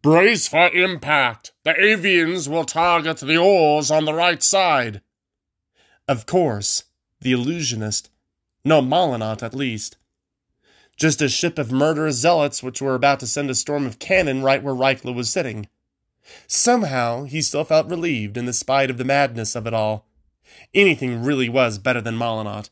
Brace 0.00 0.48
for 0.48 0.70
impact! 0.70 1.52
The 1.64 1.74
avians 1.74 2.48
will 2.48 2.64
target 2.64 3.18
the 3.18 3.36
oars 3.36 3.90
on 3.90 4.06
the 4.06 4.14
right 4.14 4.42
side. 4.42 5.02
Of 6.08 6.24
course, 6.24 6.84
the 7.20 7.32
illusionist, 7.32 8.08
no 8.64 8.80
Malinot 8.80 9.42
at 9.42 9.54
least. 9.54 9.98
Just 10.96 11.20
a 11.20 11.28
ship 11.28 11.58
of 11.58 11.70
murderous 11.70 12.16
zealots 12.16 12.62
which 12.62 12.80
were 12.80 12.94
about 12.94 13.20
to 13.20 13.26
send 13.26 13.50
a 13.50 13.54
storm 13.54 13.84
of 13.84 13.98
cannon 13.98 14.42
right 14.42 14.62
where 14.62 14.74
Reiklow 14.74 15.14
was 15.14 15.28
sitting. 15.28 15.68
Somehow, 16.46 17.24
he 17.24 17.42
still 17.42 17.64
felt 17.64 17.90
relieved 17.90 18.38
in 18.38 18.46
the 18.46 18.54
spite 18.54 18.88
of 18.88 18.96
the 18.96 19.04
madness 19.04 19.54
of 19.54 19.66
it 19.66 19.74
all. 19.74 20.06
Anything 20.74 21.22
really 21.22 21.48
was 21.48 21.78
better 21.78 22.00
than 22.00 22.16
Malinot. 22.16 22.70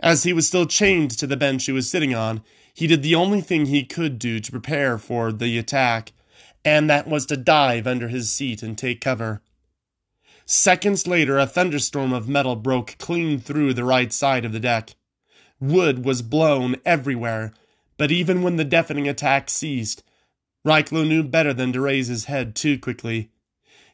As 0.00 0.22
he 0.22 0.32
was 0.32 0.46
still 0.46 0.66
chained 0.66 1.10
to 1.12 1.26
the 1.26 1.36
bench 1.36 1.66
he 1.66 1.72
was 1.72 1.90
sitting 1.90 2.14
on, 2.14 2.42
he 2.72 2.86
did 2.86 3.02
the 3.02 3.14
only 3.14 3.40
thing 3.40 3.66
he 3.66 3.84
could 3.84 4.18
do 4.18 4.38
to 4.38 4.52
prepare 4.52 4.98
for 4.98 5.32
the 5.32 5.58
attack, 5.58 6.12
and 6.64 6.88
that 6.88 7.08
was 7.08 7.26
to 7.26 7.36
dive 7.36 7.86
under 7.86 8.08
his 8.08 8.30
seat 8.30 8.62
and 8.62 8.78
take 8.78 9.00
cover. 9.00 9.42
Seconds 10.46 11.06
later, 11.06 11.38
a 11.38 11.46
thunderstorm 11.46 12.12
of 12.12 12.28
metal 12.28 12.56
broke 12.56 12.96
clean 12.98 13.38
through 13.38 13.74
the 13.74 13.84
right 13.84 14.12
side 14.12 14.44
of 14.44 14.52
the 14.52 14.60
deck. 14.60 14.94
Wood 15.60 16.04
was 16.04 16.22
blown 16.22 16.76
everywhere, 16.86 17.52
but 17.96 18.12
even 18.12 18.42
when 18.42 18.56
the 18.56 18.64
deafening 18.64 19.08
attack 19.08 19.50
ceased, 19.50 20.02
Reiklow 20.64 21.06
knew 21.06 21.22
better 21.22 21.52
than 21.52 21.72
to 21.72 21.80
raise 21.80 22.06
his 22.06 22.26
head 22.26 22.54
too 22.54 22.78
quickly. 22.78 23.30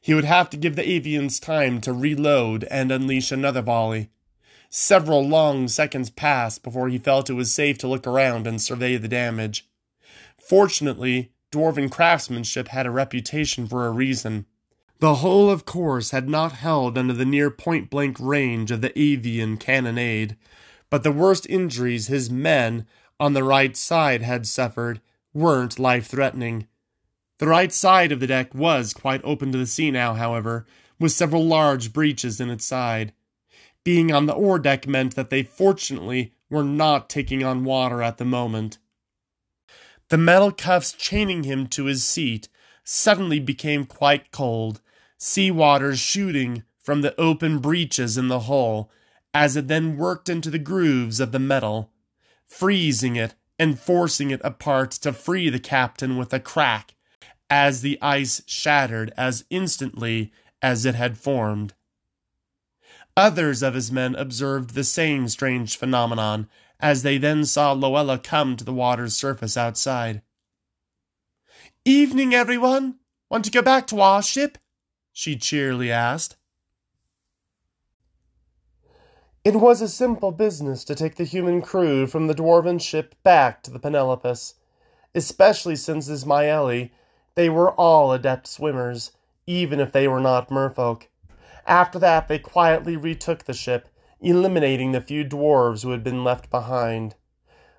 He 0.04 0.12
would 0.12 0.26
have 0.26 0.50
to 0.50 0.58
give 0.58 0.76
the 0.76 0.82
avians 0.82 1.40
time 1.40 1.80
to 1.80 1.90
reload 1.90 2.64
and 2.64 2.92
unleash 2.92 3.32
another 3.32 3.62
volley. 3.62 4.10
Several 4.68 5.26
long 5.26 5.66
seconds 5.66 6.10
passed 6.10 6.62
before 6.62 6.90
he 6.90 6.98
felt 6.98 7.30
it 7.30 7.32
was 7.32 7.50
safe 7.50 7.78
to 7.78 7.88
look 7.88 8.06
around 8.06 8.46
and 8.46 8.60
survey 8.60 8.98
the 8.98 9.08
damage. 9.08 9.66
Fortunately, 10.38 11.32
dwarven 11.50 11.90
craftsmanship 11.90 12.68
had 12.68 12.84
a 12.84 12.90
reputation 12.90 13.66
for 13.66 13.86
a 13.86 13.92
reason. 13.92 14.44
The 14.98 15.14
hull, 15.14 15.48
of 15.48 15.64
course, 15.64 16.10
had 16.10 16.28
not 16.28 16.52
held 16.52 16.98
under 16.98 17.14
the 17.14 17.24
near 17.24 17.50
point 17.50 17.88
blank 17.88 18.18
range 18.20 18.70
of 18.70 18.82
the 18.82 18.92
avian 19.00 19.56
cannonade, 19.56 20.36
but 20.90 21.02
the 21.02 21.12
worst 21.12 21.46
injuries 21.48 22.08
his 22.08 22.28
men 22.28 22.86
on 23.18 23.32
the 23.32 23.42
right 23.42 23.74
side 23.74 24.20
had 24.20 24.46
suffered 24.46 25.00
weren't 25.32 25.78
life 25.78 26.08
threatening. 26.08 26.66
The 27.38 27.48
right 27.48 27.72
side 27.72 28.12
of 28.12 28.20
the 28.20 28.28
deck 28.28 28.54
was 28.54 28.92
quite 28.92 29.20
open 29.24 29.50
to 29.52 29.58
the 29.58 29.66
sea 29.66 29.90
now, 29.90 30.14
however, 30.14 30.66
with 31.00 31.12
several 31.12 31.44
large 31.44 31.92
breaches 31.92 32.40
in 32.40 32.48
its 32.48 32.64
side. 32.64 33.12
Being 33.82 34.12
on 34.12 34.26
the 34.26 34.34
oar 34.34 34.58
deck 34.58 34.86
meant 34.86 35.16
that 35.16 35.30
they 35.30 35.42
fortunately 35.42 36.32
were 36.48 36.62
not 36.62 37.10
taking 37.10 37.42
on 37.42 37.64
water 37.64 38.02
at 38.02 38.18
the 38.18 38.24
moment. 38.24 38.78
The 40.10 40.18
metal 40.18 40.52
cuffs 40.52 40.92
chaining 40.92 41.42
him 41.42 41.66
to 41.68 41.86
his 41.86 42.04
seat 42.04 42.48
suddenly 42.84 43.40
became 43.40 43.84
quite 43.84 44.30
cold, 44.30 44.80
sea 45.18 45.50
water 45.50 45.96
shooting 45.96 46.62
from 46.78 47.00
the 47.00 47.18
open 47.20 47.58
breaches 47.58 48.16
in 48.16 48.28
the 48.28 48.40
hull 48.40 48.90
as 49.32 49.56
it 49.56 49.66
then 49.66 49.96
worked 49.96 50.28
into 50.28 50.50
the 50.50 50.58
grooves 50.58 51.18
of 51.18 51.32
the 51.32 51.38
metal, 51.40 51.90
freezing 52.46 53.16
it 53.16 53.34
and 53.58 53.80
forcing 53.80 54.30
it 54.30 54.40
apart 54.44 54.92
to 54.92 55.12
free 55.12 55.48
the 55.48 55.58
captain 55.58 56.16
with 56.16 56.32
a 56.32 56.38
crack 56.38 56.93
as 57.56 57.82
the 57.82 57.96
ice 58.02 58.42
shattered 58.46 59.12
as 59.16 59.44
instantly 59.48 60.32
as 60.60 60.84
it 60.84 60.96
had 60.96 61.16
formed. 61.16 61.72
Others 63.16 63.62
of 63.62 63.74
his 63.74 63.92
men 63.92 64.16
observed 64.16 64.70
the 64.70 64.82
same 64.82 65.28
strange 65.28 65.76
phenomenon 65.76 66.48
as 66.80 67.04
they 67.04 67.16
then 67.16 67.44
saw 67.44 67.70
Luella 67.70 68.18
come 68.18 68.56
to 68.56 68.64
the 68.64 68.72
water's 68.72 69.14
surface 69.14 69.56
outside. 69.56 70.20
Evening, 71.84 72.34
everyone! 72.34 72.96
Want 73.30 73.44
to 73.44 73.52
go 73.52 73.62
back 73.62 73.86
to 73.86 74.00
our 74.00 74.20
ship? 74.20 74.58
she 75.12 75.36
cheerily 75.36 75.92
asked. 75.92 76.34
It 79.44 79.54
was 79.54 79.80
a 79.80 79.86
simple 79.86 80.32
business 80.32 80.82
to 80.86 80.96
take 80.96 81.14
the 81.14 81.22
human 81.22 81.62
crew 81.62 82.08
from 82.08 82.26
the 82.26 82.34
dwarven 82.34 82.80
ship 82.80 83.14
back 83.22 83.62
to 83.62 83.70
the 83.70 83.78
Penelopus, 83.78 84.54
especially 85.14 85.76
since 85.76 86.08
Ismaeli, 86.08 86.90
they 87.34 87.48
were 87.48 87.72
all 87.72 88.12
adept 88.12 88.46
swimmers, 88.46 89.12
even 89.46 89.80
if 89.80 89.92
they 89.92 90.06
were 90.06 90.20
not 90.20 90.50
merfolk. 90.50 91.08
After 91.66 91.98
that, 91.98 92.28
they 92.28 92.38
quietly 92.38 92.96
retook 92.96 93.44
the 93.44 93.54
ship, 93.54 93.88
eliminating 94.20 94.92
the 94.92 95.00
few 95.00 95.24
dwarves 95.24 95.82
who 95.82 95.90
had 95.90 96.04
been 96.04 96.24
left 96.24 96.50
behind. 96.50 97.14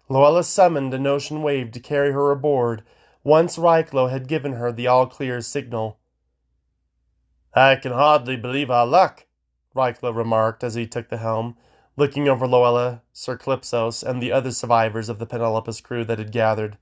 Luella 0.09 0.43
summoned 0.43 0.93
a 0.93 0.99
notion 0.99 1.41
wave 1.41 1.71
to 1.71 1.79
carry 1.79 2.11
her 2.11 2.31
aboard, 2.31 2.83
once 3.23 3.57
Reiklow 3.57 4.09
had 4.09 4.27
given 4.27 4.53
her 4.53 4.71
the 4.71 4.87
all 4.87 5.07
clear 5.07 5.41
signal. 5.41 5.97
I 7.53 7.75
can 7.77 7.91
hardly 7.91 8.35
believe 8.35 8.69
our 8.69 8.85
luck, 8.85 9.25
Reiklow 9.75 10.15
remarked 10.15 10.63
as 10.63 10.75
he 10.75 10.85
took 10.85 11.09
the 11.09 11.17
helm, 11.17 11.57
looking 11.97 12.27
over 12.27 12.45
Luella, 12.45 13.01
Sir 13.13 13.37
Clipsos, 13.37 14.03
and 14.03 14.21
the 14.21 14.31
other 14.31 14.51
survivors 14.51 15.09
of 15.09 15.17
the 15.17 15.25
Penelope's 15.25 15.81
crew 15.81 16.03
that 16.05 16.19
had 16.19 16.31
gathered. 16.31 16.77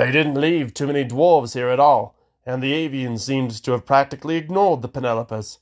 They 0.00 0.10
didn't 0.10 0.40
leave 0.40 0.72
too 0.72 0.86
many 0.86 1.04
dwarves 1.04 1.52
here 1.52 1.68
at 1.68 1.78
all, 1.78 2.16
and 2.46 2.62
the 2.62 2.72
avians 2.72 3.20
seemed 3.20 3.50
to 3.62 3.72
have 3.72 3.84
practically 3.84 4.36
ignored 4.36 4.80
the 4.80 4.88
Penelopus. 4.88 5.58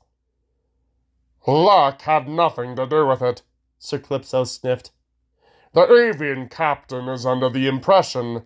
Luck 1.45 2.03
had 2.03 2.29
nothing 2.29 2.77
to 2.77 2.87
do 2.87 3.05
with 3.05 3.21
it, 3.21 3.43
Sir 3.81 3.99
Clipsos 3.99 4.51
sniffed. 4.61 4.93
The 5.73 5.93
avian 5.93 6.49
captain 6.49 7.09
is 7.09 7.27
under 7.27 7.51
the 7.51 7.67
impression 7.67 8.45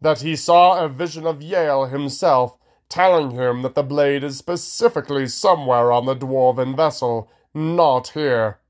that 0.00 0.22
he 0.22 0.34
saw 0.34 0.82
a 0.82 0.88
vision 0.88 1.26
of 1.26 1.42
Yale 1.42 1.84
himself 1.88 2.56
telling 2.88 3.32
him 3.32 3.60
that 3.60 3.74
the 3.74 3.82
blade 3.82 4.24
is 4.24 4.38
specifically 4.38 5.26
somewhere 5.26 5.92
on 5.92 6.06
the 6.06 6.16
dwarven 6.16 6.74
vessel, 6.74 7.30
not 7.52 8.08
here. 8.14 8.60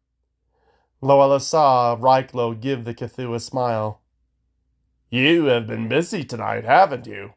Luella 1.00 1.38
saw 1.38 1.96
Reiklo 1.96 2.60
give 2.60 2.84
the 2.84 2.94
Cthulhu 2.94 3.36
a 3.36 3.38
smile. 3.38 4.00
You 5.10 5.46
have 5.46 5.66
been 5.66 5.88
busy 5.88 6.24
tonight, 6.24 6.64
haven't 6.64 7.06
you? 7.06 7.34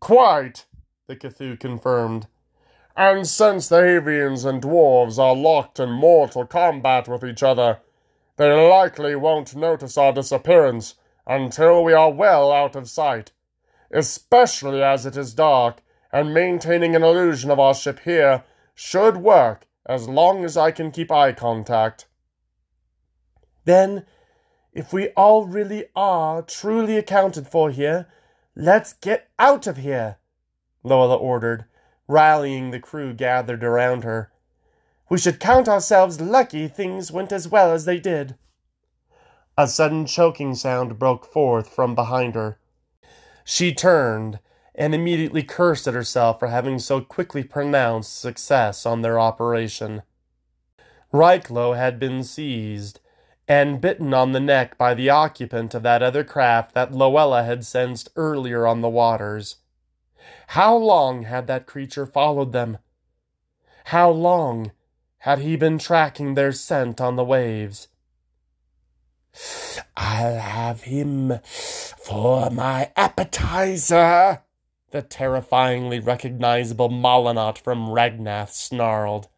Quite, 0.00 0.66
the 1.06 1.16
Cthulhu 1.16 1.58
confirmed. 1.58 2.26
And 2.96 3.26
since 3.26 3.68
the 3.68 3.76
avians 3.76 4.44
and 4.44 4.62
dwarves 4.62 5.18
are 5.18 5.34
locked 5.34 5.80
in 5.80 5.90
mortal 5.90 6.46
combat 6.46 7.08
with 7.08 7.24
each 7.24 7.42
other, 7.42 7.80
they 8.36 8.50
likely 8.52 9.14
won't 9.14 9.54
notice 9.54 9.96
our 9.96 10.12
disappearance 10.12 10.94
until 11.26 11.84
we 11.84 11.92
are 11.92 12.10
well 12.10 12.52
out 12.52 12.76
of 12.76 12.88
sight, 12.90 13.32
especially 13.90 14.82
as 14.82 15.06
it 15.06 15.16
is 15.16 15.34
dark, 15.34 15.82
and 16.12 16.34
maintaining 16.34 16.94
an 16.94 17.02
illusion 17.02 17.50
of 17.50 17.58
our 17.58 17.74
ship 17.74 18.00
here 18.00 18.44
should 18.74 19.16
work 19.16 19.66
as 19.86 20.08
long 20.08 20.44
as 20.44 20.56
I 20.56 20.70
can 20.70 20.90
keep 20.90 21.10
eye 21.10 21.32
contact. 21.32 22.06
Then, 23.64 24.06
if 24.74 24.92
we 24.92 25.08
all 25.10 25.46
really 25.46 25.86
are 25.94 26.42
truly 26.42 26.96
accounted 26.96 27.46
for 27.46 27.70
here, 27.70 28.08
let's 28.56 28.92
get 28.94 29.28
out 29.38 29.68
of 29.68 29.76
here, 29.76 30.16
Luella 30.82 31.14
ordered, 31.14 31.64
rallying 32.08 32.72
the 32.72 32.80
crew 32.80 33.14
gathered 33.14 33.62
around 33.62 34.02
her. 34.02 34.32
We 35.08 35.18
should 35.18 35.38
count 35.38 35.68
ourselves 35.68 36.20
lucky 36.20 36.66
things 36.66 37.12
went 37.12 37.30
as 37.30 37.46
well 37.46 37.72
as 37.72 37.84
they 37.84 38.00
did. 38.00 38.34
A 39.56 39.68
sudden 39.68 40.06
choking 40.06 40.56
sound 40.56 40.98
broke 40.98 41.24
forth 41.24 41.68
from 41.68 41.94
behind 41.94 42.34
her. 42.34 42.58
She 43.44 43.72
turned 43.72 44.40
and 44.74 44.92
immediately 44.92 45.44
cursed 45.44 45.86
at 45.86 45.94
herself 45.94 46.40
for 46.40 46.48
having 46.48 46.80
so 46.80 47.00
quickly 47.00 47.44
pronounced 47.44 48.18
success 48.18 48.84
on 48.84 49.02
their 49.02 49.20
operation. 49.20 50.02
Reiklo 51.12 51.76
had 51.76 52.00
been 52.00 52.24
seized 52.24 52.98
and 53.46 53.80
bitten 53.80 54.14
on 54.14 54.32
the 54.32 54.40
neck 54.40 54.78
by 54.78 54.94
the 54.94 55.10
occupant 55.10 55.74
of 55.74 55.82
that 55.82 56.02
other 56.02 56.24
craft 56.24 56.74
that 56.74 56.92
Luella 56.92 57.42
had 57.44 57.64
sensed 57.64 58.08
earlier 58.16 58.66
on 58.66 58.80
the 58.80 58.88
waters. 58.88 59.56
How 60.48 60.76
long 60.76 61.24
had 61.24 61.46
that 61.46 61.66
creature 61.66 62.06
followed 62.06 62.52
them? 62.52 62.78
How 63.86 64.10
long 64.10 64.72
had 65.18 65.40
he 65.40 65.56
been 65.56 65.78
tracking 65.78 66.34
their 66.34 66.52
scent 66.52 67.00
on 67.00 67.16
the 67.16 67.24
waves? 67.24 67.88
I'll 69.96 70.38
have 70.38 70.82
him 70.82 71.40
for 71.42 72.50
my 72.50 72.92
appetizer, 72.96 74.42
the 74.90 75.02
terrifyingly 75.02 75.98
recognizable 75.98 76.88
Molinot 76.88 77.58
from 77.58 77.88
Ragnath 77.88 78.52
snarled. 78.52 79.28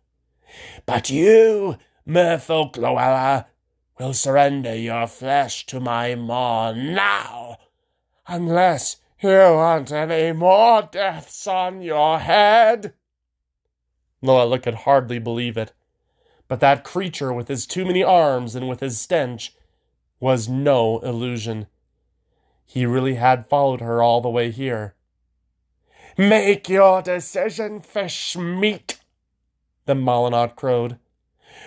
But 0.84 1.10
you, 1.10 1.76
Merfolk 2.06 2.76
Luella, 2.76 3.46
will 3.98 4.12
surrender 4.12 4.74
your 4.74 5.06
flesh 5.06 5.64
to 5.66 5.80
my 5.80 6.14
maw 6.14 6.72
now, 6.72 7.56
unless 8.26 8.96
you 9.20 9.28
want 9.28 9.90
any 9.90 10.32
more 10.32 10.82
deaths 10.82 11.46
on 11.46 11.80
your 11.80 12.18
head. 12.18 12.92
Luella 14.20 14.58
could 14.58 14.74
hardly 14.74 15.18
believe 15.18 15.56
it, 15.56 15.72
but 16.48 16.60
that 16.60 16.84
creature 16.84 17.32
with 17.32 17.48
his 17.48 17.66
too 17.66 17.84
many 17.84 18.02
arms 18.02 18.54
and 18.54 18.68
with 18.68 18.80
his 18.80 19.00
stench 19.00 19.54
was 20.20 20.48
no 20.48 20.98
illusion. 21.00 21.66
He 22.64 22.84
really 22.84 23.14
had 23.14 23.48
followed 23.48 23.80
her 23.80 24.02
all 24.02 24.20
the 24.20 24.28
way 24.30 24.50
here. 24.50 24.94
Make 26.18 26.68
your 26.68 27.02
decision, 27.02 27.80
fish 27.80 28.36
meat, 28.36 28.98
the 29.84 29.94
Molinot 29.94 30.56
crowed. 30.56 30.98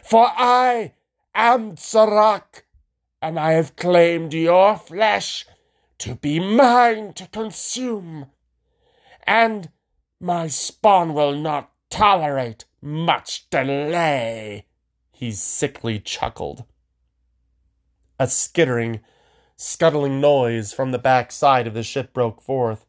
For 0.04 0.28
I 0.36 0.94
am 1.47 1.78
Serac, 1.78 2.65
and 3.21 3.39
I 3.39 3.54
have 3.54 3.75
claimed 3.75 4.34
your 4.34 4.78
flesh 4.78 5.45
to 5.99 6.15
be 6.15 6.39
mine 6.39 7.13
to 7.13 7.28
consume. 7.28 8.28
And 9.23 9.69
my 10.19 10.47
spawn 10.47 11.13
will 11.13 11.36
not 11.36 11.71
tolerate 11.89 12.65
much 12.82 13.49
delay. 13.49 14.65
He 15.12 15.32
sickly 15.32 15.99
chuckled. 15.99 16.65
A 18.19 18.28
skittering, 18.28 18.99
scuttling 19.56 20.19
noise 20.19 20.73
from 20.73 20.91
the 20.91 20.99
back 20.99 21.32
side 21.32 21.67
of 21.67 21.73
the 21.73 21.84
ship 21.84 22.13
broke 22.13 22.41
forth, 22.41 22.86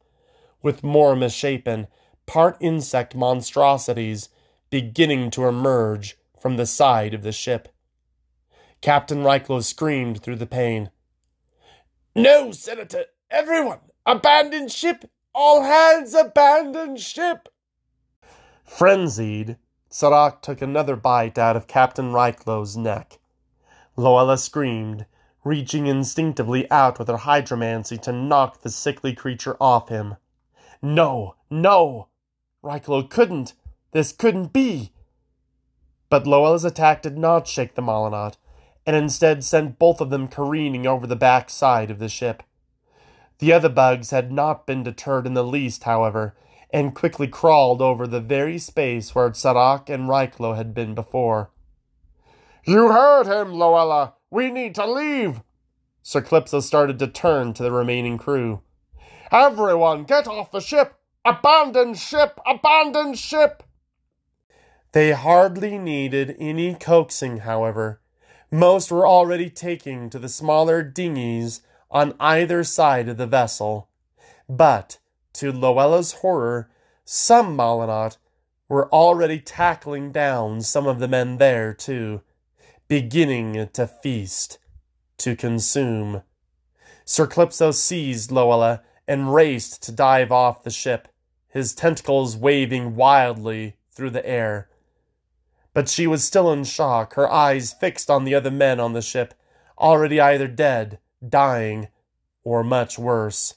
with 0.63 0.83
more 0.83 1.15
misshapen, 1.15 1.87
part 2.27 2.57
insect 2.61 3.15
monstrosities 3.15 4.29
beginning 4.71 5.31
to 5.31 5.47
emerge 5.47 6.17
from 6.41 6.57
the 6.57 6.67
side 6.67 7.15
of 7.15 7.23
the 7.23 7.33
ship. 7.33 7.69
Captain 8.81 9.23
Reiklo 9.23 9.63
screamed 9.63 10.23
through 10.23 10.37
the 10.37 10.47
pain. 10.47 10.91
No, 12.15 12.51
Senator! 12.51 13.05
Everyone! 13.31 13.81
Abandon 14.07 14.69
ship! 14.69 15.11
All 15.35 15.63
hands 15.63 16.15
abandon 16.15 16.97
ship! 16.97 17.49
Frenzied, 18.65 19.57
Serac 19.91 20.41
took 20.41 20.63
another 20.63 20.97
bite 20.97 21.37
out 21.37 21.57
of 21.57 21.67
Captain 21.67 22.13
Reiklo's 22.13 22.77
neck. 22.77 23.19
Luella 23.97 24.39
screamed, 24.39 25.05
reaching 25.45 25.87
instinctively 25.87 26.71
out 26.71 26.99
with 26.99 27.09
her 27.09 27.19
hydromancy 27.19 28.01
to 28.03 28.13
knock 28.13 28.63
the 28.63 28.71
sickly 28.71 29.15
creature 29.15 29.57
off 29.61 29.89
him. 29.89 30.17
No, 30.81 31.35
no! 31.51 32.09
Reiklo 32.65 33.09
couldn't! 33.09 33.53
This 33.93 34.13
couldn't 34.13 34.53
be! 34.53 34.93
But 36.09 36.27
Luella's 36.27 36.65
attack 36.65 37.03
did 37.03 37.19
not 37.19 37.47
shake 37.47 37.75
the 37.75 37.83
Molinot, 37.83 38.37
and 38.87 38.97
instead 38.97 39.45
sent 39.45 39.79
both 39.79 40.01
of 40.01 40.11
them 40.11 40.29
careening 40.29 40.87
over 40.87 41.07
the 41.07 41.17
back 41.17 41.51
side 41.51 41.91
of 41.91 41.99
the 41.99 42.09
ship. 42.09 42.43
The 43.39 43.53
other 43.53 43.69
bugs 43.69 44.11
had 44.11 44.31
not 44.31 44.67
been 44.67 44.83
deterred 44.83 45.27
in 45.27 45.35
the 45.35 45.45
least, 45.45 45.85
however, 45.85 46.37
and 46.73 46.95
quickly 46.95 47.27
crawled 47.27 47.83
over 47.83 48.07
the 48.07 48.21
very 48.21 48.59
space 48.59 49.15
where 49.15 49.33
Serac 49.33 49.89
and 49.89 50.09
Reiklo 50.09 50.57
had 50.57 50.75
been 50.75 50.95
before. 50.95 51.51
You 52.65 52.93
heard 52.93 53.27
him, 53.27 53.55
Luella! 53.55 54.15
We 54.31 54.51
need 54.51 54.75
to 54.77 54.87
leave! 54.91 55.41
Sir 56.03 56.21
Calypso 56.21 56.61
started 56.61 56.99
to 56.99 57.07
turn 57.07 57.53
to 57.55 57.63
the 57.63 57.73
remaining 57.73 58.19
crew. 58.19 58.63
Everyone, 59.33 60.05
get 60.05 60.29
off 60.29 60.51
the 60.51 60.61
ship! 60.61 60.95
Abandon 61.25 61.95
ship! 61.95 62.41
Abandon 62.47 63.15
ship! 63.15 63.63
They 64.93 65.13
hardly 65.13 65.79
needed 65.79 66.37
any 66.39 66.75
coaxing, 66.75 67.39
however. 67.39 68.01
Most 68.51 68.91
were 68.91 69.07
already 69.07 69.49
taking 69.49 70.11
to 70.11 70.19
the 70.19 70.29
smaller 70.29 70.83
dinghies 70.83 71.61
on 71.91 72.15
either 72.19 72.65
side 72.65 73.09
of 73.09 73.17
the 73.17 73.27
vessel. 73.27 73.89
But, 74.49 74.99
to 75.35 75.53
Luella's 75.53 76.13
horror, 76.15 76.71
some 77.05 77.57
Molinot 77.57 78.17
were 78.69 78.89
already 78.93 79.41
tackling 79.41 80.11
down 80.11 80.63
some 80.63 80.87
of 80.87 80.99
the 80.99 81.09
men 81.09 81.39
there, 81.39 81.73
too, 81.75 82.23
beginning 82.89 83.69
to 83.73 83.87
feast, 83.87 84.59
to 85.19 85.37
consume. 85.37 86.23
Sir 87.05 87.27
Calypso 87.27 87.71
seized 87.71 88.33
Luella 88.33 88.83
and 89.07 89.35
raced 89.35 89.83
to 89.83 89.93
dive 89.93 90.33
off 90.33 90.63
the 90.63 90.71
ship, 90.71 91.09
his 91.49 91.75
tentacles 91.75 92.37
waving 92.37 92.97
wildly 92.97 93.77
through 93.93 94.11
the 94.11 94.27
air. 94.27 94.70
But 95.73 95.89
she 95.89 96.07
was 96.07 96.25
still 96.25 96.53
in 96.53 96.65
shock, 96.65 97.15
her 97.15 97.31
eyes 97.31 97.73
fixed 97.73 98.11
on 98.11 98.25
the 98.25 98.35
other 98.35 98.51
men 98.51 98.81
on 98.81 98.93
the 98.93 99.03
ship, 99.03 99.35
already 99.79 100.21
either 100.21 100.49
dead, 100.49 100.99
dying, 101.27 101.89
or 102.43 102.65
much 102.65 102.99
worse. 102.99 103.55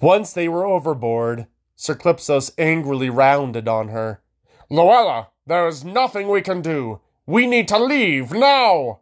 Once 0.00 0.32
they 0.32 0.48
were 0.48 0.64
overboard, 0.64 1.46
Sir 1.76 1.94
Calypsos 1.94 2.52
angrily 2.56 3.10
rounded 3.10 3.68
on 3.68 3.88
her. 3.88 4.22
Luella, 4.70 5.28
there 5.46 5.66
is 5.66 5.84
nothing 5.84 6.28
we 6.28 6.42
can 6.42 6.62
do. 6.62 7.00
We 7.26 7.46
need 7.46 7.68
to 7.68 7.78
leave 7.78 8.32
now. 8.32 9.00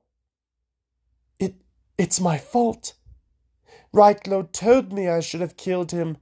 It 1.38 1.54
it's 1.96 2.20
my 2.20 2.38
fault. 2.38 2.94
Reiklo 3.92 4.50
told 4.52 4.92
me 4.92 5.08
I 5.08 5.20
should 5.20 5.40
have 5.40 5.56
killed 5.56 5.92
him. 5.92 6.18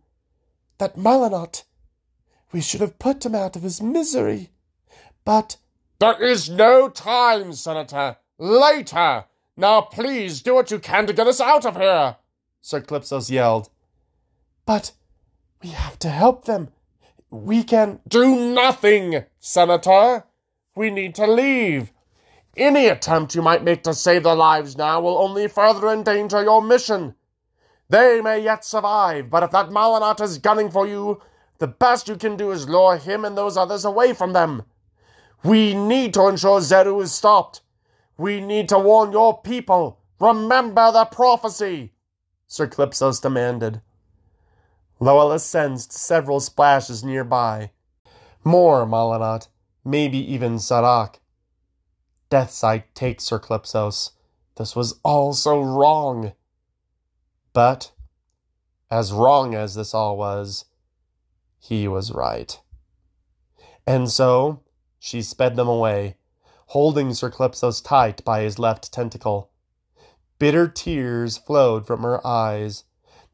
That 0.78 0.96
Molinot. 0.96 1.64
We 2.52 2.61
should 2.61 2.80
have 2.80 2.98
put 2.98 3.24
him 3.24 3.35
out 3.35 3.56
of 3.56 3.62
his 3.62 3.80
misery. 3.82 4.50
But 5.26 5.56
there 5.98 6.22
is 6.22 6.48
no 6.48 6.88
time, 6.88 7.52
Senator. 7.52 8.16
Later. 8.38 9.24
Now 9.56 9.80
please 9.80 10.40
do 10.40 10.54
what 10.54 10.70
you 10.70 10.78
can 10.78 11.06
to 11.08 11.12
get 11.12 11.26
us 11.26 11.40
out 11.40 11.66
of 11.66 11.76
here, 11.76 12.16
Sir 12.60 12.80
Calypsos 12.80 13.28
yelled. 13.28 13.68
But 14.66 14.92
we 15.60 15.70
have 15.70 15.98
to 15.98 16.10
help 16.10 16.44
them. 16.44 16.68
We 17.28 17.64
can 17.64 17.98
do 18.06 18.36
nothing, 18.36 19.24
Senator. 19.40 20.24
We 20.76 20.90
need 20.90 21.16
to 21.16 21.26
leave. 21.26 21.90
Any 22.56 22.86
attempt 22.86 23.34
you 23.34 23.42
might 23.42 23.64
make 23.64 23.82
to 23.82 23.94
save 23.94 24.22
their 24.22 24.36
lives 24.36 24.76
now 24.76 25.00
will 25.00 25.18
only 25.18 25.48
further 25.48 25.88
endanger 25.88 26.44
your 26.44 26.62
mission. 26.62 27.16
They 27.88 28.20
may 28.20 28.44
yet 28.44 28.64
survive, 28.64 29.28
but 29.30 29.42
if 29.42 29.50
that 29.50 29.70
Molinot 29.70 30.20
is 30.20 30.38
gunning 30.38 30.70
for 30.70 30.86
you, 30.86 31.20
the 31.58 31.66
best 31.66 32.06
you 32.06 32.14
can 32.14 32.36
do 32.36 32.52
is 32.52 32.68
lure 32.68 32.96
him 32.96 33.24
and 33.24 33.36
those 33.36 33.56
others 33.56 33.84
away 33.84 34.12
from 34.12 34.32
them. 34.32 34.62
We 35.44 35.75
need 35.75 36.14
to 36.14 36.29
ensure 36.29 36.61
Zeru 36.61 37.03
is 37.03 37.12
stopped. 37.12 37.61
We 38.18 38.40
need 38.40 38.68
to 38.70 38.79
warn 38.79 39.12
your 39.12 39.40
people. 39.40 40.01
Remember 40.18 40.90
the 40.90 41.05
prophecy, 41.05 41.92
Sir 42.46 42.66
Clipsos 42.66 43.20
demanded. 43.20 43.83
Luella 44.99 45.38
sensed 45.38 45.92
several 45.92 46.40
splashes 46.40 47.05
nearby. 47.05 47.70
More 48.44 48.87
Malinot, 48.87 49.49
maybe 49.85 50.18
even 50.33 50.57
Sarak. 50.57 51.16
Deathsight 52.31 52.85
take 52.94 53.20
Sir 53.20 53.38
Clipsos. 53.38 54.12
This 54.57 54.75
was 54.75 54.99
all 55.03 55.35
so 55.35 55.61
wrong. 55.61 56.33
But, 57.53 57.92
as 58.90 59.12
wrong 59.12 59.55
as 59.55 59.75
this 59.75 59.92
all 59.92 60.16
was, 60.16 60.64
he 61.59 61.87
was 61.87 62.12
right. 62.12 62.59
And 63.87 64.11
so, 64.11 64.62
she 64.98 65.22
sped 65.22 65.56
them 65.56 65.68
away, 65.68 66.16
holding 66.68 67.14
Sir 67.14 67.30
Clipsos 67.30 67.80
tight 67.80 68.24
by 68.24 68.40
his 68.40 68.59
left 68.59 68.92
tentacle. 68.92 69.50
Bitter 70.38 70.68
tears 70.68 71.37
flowed 71.37 71.87
from 71.87 72.02
her 72.02 72.24
eyes, 72.26 72.85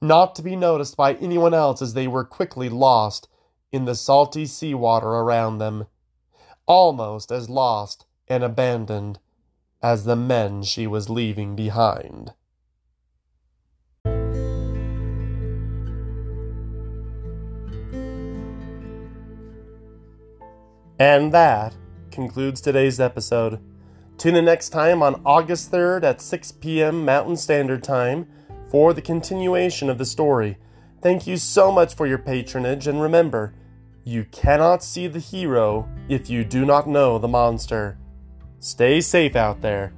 not 0.01 0.35
to 0.35 0.43
be 0.43 0.57
noticed 0.57 0.97
by 0.97 1.15
anyone 1.15 1.55
else 1.55 1.81
as 1.81 1.95
they 1.95 2.07
were 2.07 2.25
quickly 2.25 2.69
lost 2.69 3.29
in 3.71 3.85
the 3.85 3.95
salty 3.95 4.47
sea 4.47 4.75
water 4.75 5.09
around 5.09 5.59
them, 5.59 5.87
almost 6.67 7.33
as 7.33 7.49
lost 7.49 8.05
and 8.29 8.45
abandoned 8.45 9.19
as 9.83 10.05
the 10.05 10.17
men 10.17 10.63
she 10.63 10.87
was 10.87 11.11
leaving 11.11 11.57
behind. 11.57 12.33
And 21.03 21.33
that 21.33 21.75
concludes 22.13 22.61
today's 22.61 23.01
episode. 23.01 23.59
Tune 24.19 24.37
in 24.37 24.45
next 24.45 24.69
time 24.69 25.03
on 25.03 25.21
August 25.27 25.73
3rd 25.73 26.05
at 26.05 26.21
6 26.21 26.53
p.m. 26.53 27.05
Mountain 27.05 27.39
Standard 27.39 27.83
Time 27.83 28.29
for 28.69 28.95
the 28.95 29.03
continuation 29.03 29.91
of 29.91 29.99
the 29.99 30.05
story. 30.05 30.59
Thank 31.01 31.27
you 31.27 31.39
so 31.39 31.73
much 31.73 31.97
for 31.97 32.07
your 32.07 32.19
patronage, 32.19 32.87
and 32.87 33.03
remember, 33.03 33.53
you 34.05 34.27
cannot 34.27 34.85
see 34.85 35.09
the 35.09 35.19
hero 35.19 35.89
if 36.09 36.31
you 36.31 36.45
do 36.45 36.65
not 36.65 36.89
know 36.89 37.19
the 37.19 37.27
monster. 37.27 37.99
Stay 38.61 39.01
safe 39.01 39.35
out 39.35 39.61
there. 39.61 39.93